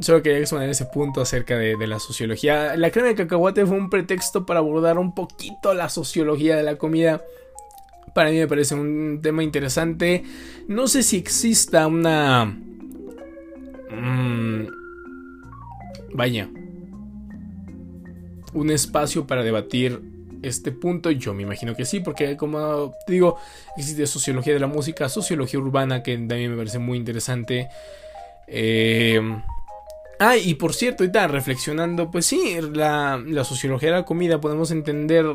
solo 0.00 0.22
quería 0.22 0.40
exponer 0.40 0.70
ese 0.70 0.86
punto 0.86 1.20
acerca 1.20 1.56
de, 1.56 1.86
la 1.86 2.00
sociología. 2.00 2.76
La 2.76 2.90
crema 2.90 3.08
de 3.08 3.14
cacahuate 3.14 3.64
fue 3.64 3.76
un 3.76 3.90
pretexto 3.90 4.44
para 4.44 4.58
abordar 4.58 4.98
un 4.98 5.14
poquito 5.14 5.72
la 5.72 5.88
sociología 5.88 6.56
de 6.56 6.64
la 6.64 6.74
comida. 6.78 7.22
Para 8.12 8.30
mí 8.30 8.38
me 8.38 8.48
parece 8.48 8.74
un 8.74 9.20
tema 9.22 9.44
interesante. 9.44 10.24
No 10.66 10.88
sé 10.88 11.04
si 11.04 11.16
exista 11.16 11.86
una... 11.86 12.44
Mmm, 13.88 14.66
vaya, 16.12 16.48
un 18.52 18.70
espacio 18.70 19.26
para 19.26 19.42
debatir 19.42 20.00
este 20.42 20.72
punto? 20.72 21.10
Yo 21.10 21.34
me 21.34 21.42
imagino 21.42 21.74
que 21.74 21.84
sí, 21.84 22.00
porque 22.00 22.36
como 22.36 22.94
digo, 23.06 23.36
existe 23.76 24.06
sociología 24.06 24.52
de 24.52 24.60
la 24.60 24.66
música, 24.66 25.08
sociología 25.08 25.60
urbana, 25.60 26.02
que 26.02 26.16
también 26.16 26.50
me 26.50 26.56
parece 26.56 26.78
muy 26.78 26.98
interesante. 26.98 27.68
Eh, 28.46 29.20
ah, 30.18 30.36
y 30.36 30.54
por 30.54 30.74
cierto, 30.74 31.04
ahorita 31.04 31.28
reflexionando, 31.28 32.10
pues 32.10 32.26
sí, 32.26 32.56
la, 32.72 33.22
sociología 33.44 33.90
de 33.90 33.96
la 33.96 34.04
comida 34.04 34.40
podemos 34.40 34.70
entender 34.70 35.26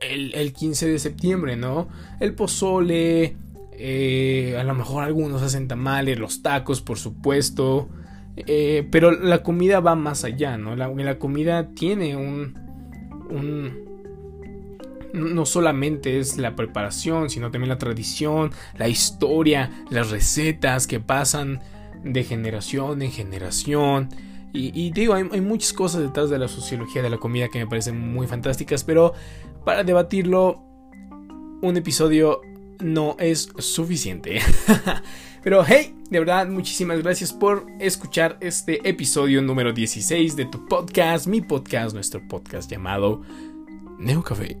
el, 0.00 0.34
el 0.34 0.52
15 0.52 0.88
de 0.88 0.98
septiembre, 0.98 1.56
¿no? 1.56 1.88
El 2.20 2.34
pozole, 2.34 3.36
eh, 3.76 4.56
a 4.58 4.62
lo 4.64 4.74
mejor 4.74 5.02
algunos 5.02 5.42
hacen 5.42 5.66
tamales, 5.66 6.18
los 6.18 6.42
tacos, 6.42 6.80
por 6.80 6.98
supuesto. 6.98 7.88
Eh, 8.36 8.86
pero 8.90 9.12
la 9.12 9.42
comida 9.42 9.80
va 9.80 9.94
más 9.94 10.24
allá, 10.24 10.56
¿no? 10.56 10.74
La, 10.76 11.18
comida 11.18 11.68
tiene 11.74 12.16
un, 12.16 12.54
un... 13.30 13.84
No 15.12 15.46
solamente 15.46 16.18
es 16.18 16.38
la 16.38 16.56
preparación, 16.56 17.30
sino 17.30 17.50
también 17.50 17.68
la 17.68 17.78
tradición, 17.78 18.50
la 18.76 18.88
historia, 18.88 19.70
las 19.90 20.10
recetas 20.10 20.86
que 20.86 20.98
pasan 20.98 21.60
de 22.02 22.24
generación 22.24 23.00
en 23.02 23.12
generación. 23.12 24.08
Y, 24.56 24.92
digo, 24.92 25.14
hay, 25.14 25.28
hay, 25.32 25.40
muchas 25.40 25.72
cosas 25.72 26.02
detrás 26.02 26.30
de 26.30 26.38
la 26.38 26.46
sociología 26.46 27.02
de 27.02 27.10
la 27.10 27.18
comida 27.18 27.48
que 27.48 27.58
me 27.58 27.66
parecen 27.66 27.98
muy 27.98 28.28
fantásticas, 28.28 28.84
pero 28.84 29.12
para 29.64 29.82
debatirlo, 29.82 30.62
un 31.60 31.76
episodio 31.76 32.40
no 32.80 33.16
es 33.18 33.48
suficiente. 33.58 34.40
Pero 35.42 35.64
hey, 35.64 35.94
de 36.10 36.18
verdad, 36.18 36.46
muchísimas 36.48 37.02
gracias 37.02 37.32
por 37.32 37.66
escuchar 37.78 38.38
este 38.40 38.88
episodio 38.88 39.42
número 39.42 39.72
16 39.72 40.36
de 40.36 40.46
tu 40.46 40.66
podcast, 40.66 41.26
mi 41.26 41.40
podcast, 41.42 41.94
nuestro 41.94 42.26
podcast 42.26 42.70
llamado 42.70 43.22
Neo 43.98 44.22
Café. 44.22 44.56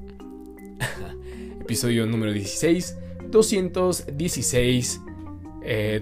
episodio 1.60 2.04
número 2.06 2.32
16, 2.32 2.98
216, 3.30 5.00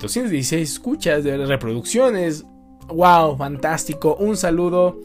216 0.00 0.70
escuchas 0.70 1.22
de 1.22 1.46
reproducciones. 1.46 2.44
¡Wow! 2.88 3.36
Fantástico. 3.36 4.16
Un 4.16 4.36
saludo 4.36 5.00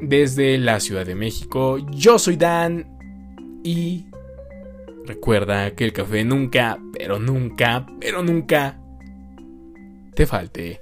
desde 0.00 0.58
la 0.58 0.78
Ciudad 0.80 1.04
de 1.04 1.14
México. 1.14 1.78
Yo 1.90 2.18
soy 2.18 2.36
Dan 2.36 2.86
y 3.64 4.06
recuerda 5.06 5.74
que 5.74 5.84
el 5.84 5.92
café 5.92 6.24
nunca, 6.24 6.78
pero 6.92 7.18
nunca, 7.18 7.86
pero 8.00 8.22
nunca 8.22 8.78
te 10.14 10.26
falte. 10.26 10.80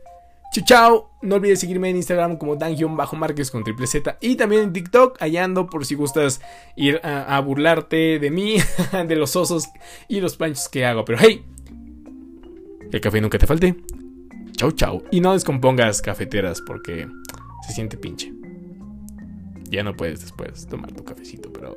Chao, 0.52 0.64
chao. 0.64 1.11
No 1.22 1.37
olvides 1.37 1.61
seguirme 1.61 1.90
en 1.90 1.96
Instagram 1.96 2.37
como 2.37 2.56
Dan-Márquez 2.56 3.50
con 3.50 3.62
triple 3.62 3.87
Z. 3.87 4.18
Y 4.20 4.35
también 4.37 4.62
en 4.62 4.72
TikTok, 4.72 5.22
allá 5.22 5.44
ando 5.44 5.66
por 5.66 5.87
si 5.87 5.94
gustas 5.94 6.40
ir 6.76 7.00
a, 7.04 7.38
burlarte 7.40 8.18
de 8.18 8.30
mí, 8.30 8.56
de 9.06 9.16
los 9.16 9.37
osos 9.37 9.68
y 10.09 10.20
los 10.20 10.37
planchos 10.37 10.68
que 10.68 10.85
hago. 10.85 11.04
Pero 11.04 11.18
hey, 11.20 11.44
el 12.90 13.00
café 13.00 13.20
nunca 13.20 13.38
te 13.38 13.46
falte. 13.46 13.76
Chao, 14.52 14.72
chao. 14.72 15.04
Y 15.12 15.20
no 15.20 15.35
descompongas 15.35 16.02
cafeteras 16.02 16.61
porque 16.61 17.06
se 17.66 17.72
siente 17.72 17.96
pinche. 17.96 18.33
Ya 19.70 19.85
no 19.85 19.96
puedes 19.96 20.20
después 20.20 20.66
tomar 20.66 20.92
tu 20.92 21.04
cafecito, 21.04 21.52
pero. 21.52 21.76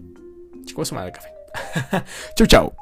Chico, 0.64 0.84
su 0.84 0.96
madre 0.96 1.12
café. 1.12 1.39
chau, 2.36 2.46
chau. 2.46 2.72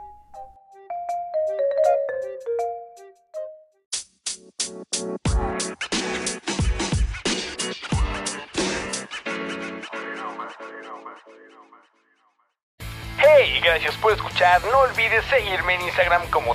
Hey, 13.21 13.61
gracias 13.63 13.97
por 13.97 14.13
escuchar. 14.13 14.63
No 14.65 14.79
olvides 14.81 15.25
seguirme 15.27 15.75
en 15.75 15.83
Instagram 15.83 16.23
como 16.31 16.55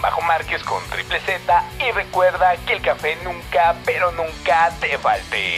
Bajo 0.00 0.22
márquez 0.22 0.62
con 0.64 0.82
triple 0.90 1.20
Z. 1.20 1.64
Y 1.80 1.90
recuerda 1.92 2.56
que 2.66 2.74
el 2.74 2.82
café 2.82 3.16
nunca, 3.24 3.74
pero 3.84 4.10
nunca 4.12 4.70
te 4.80 4.96
falte. 4.98 5.56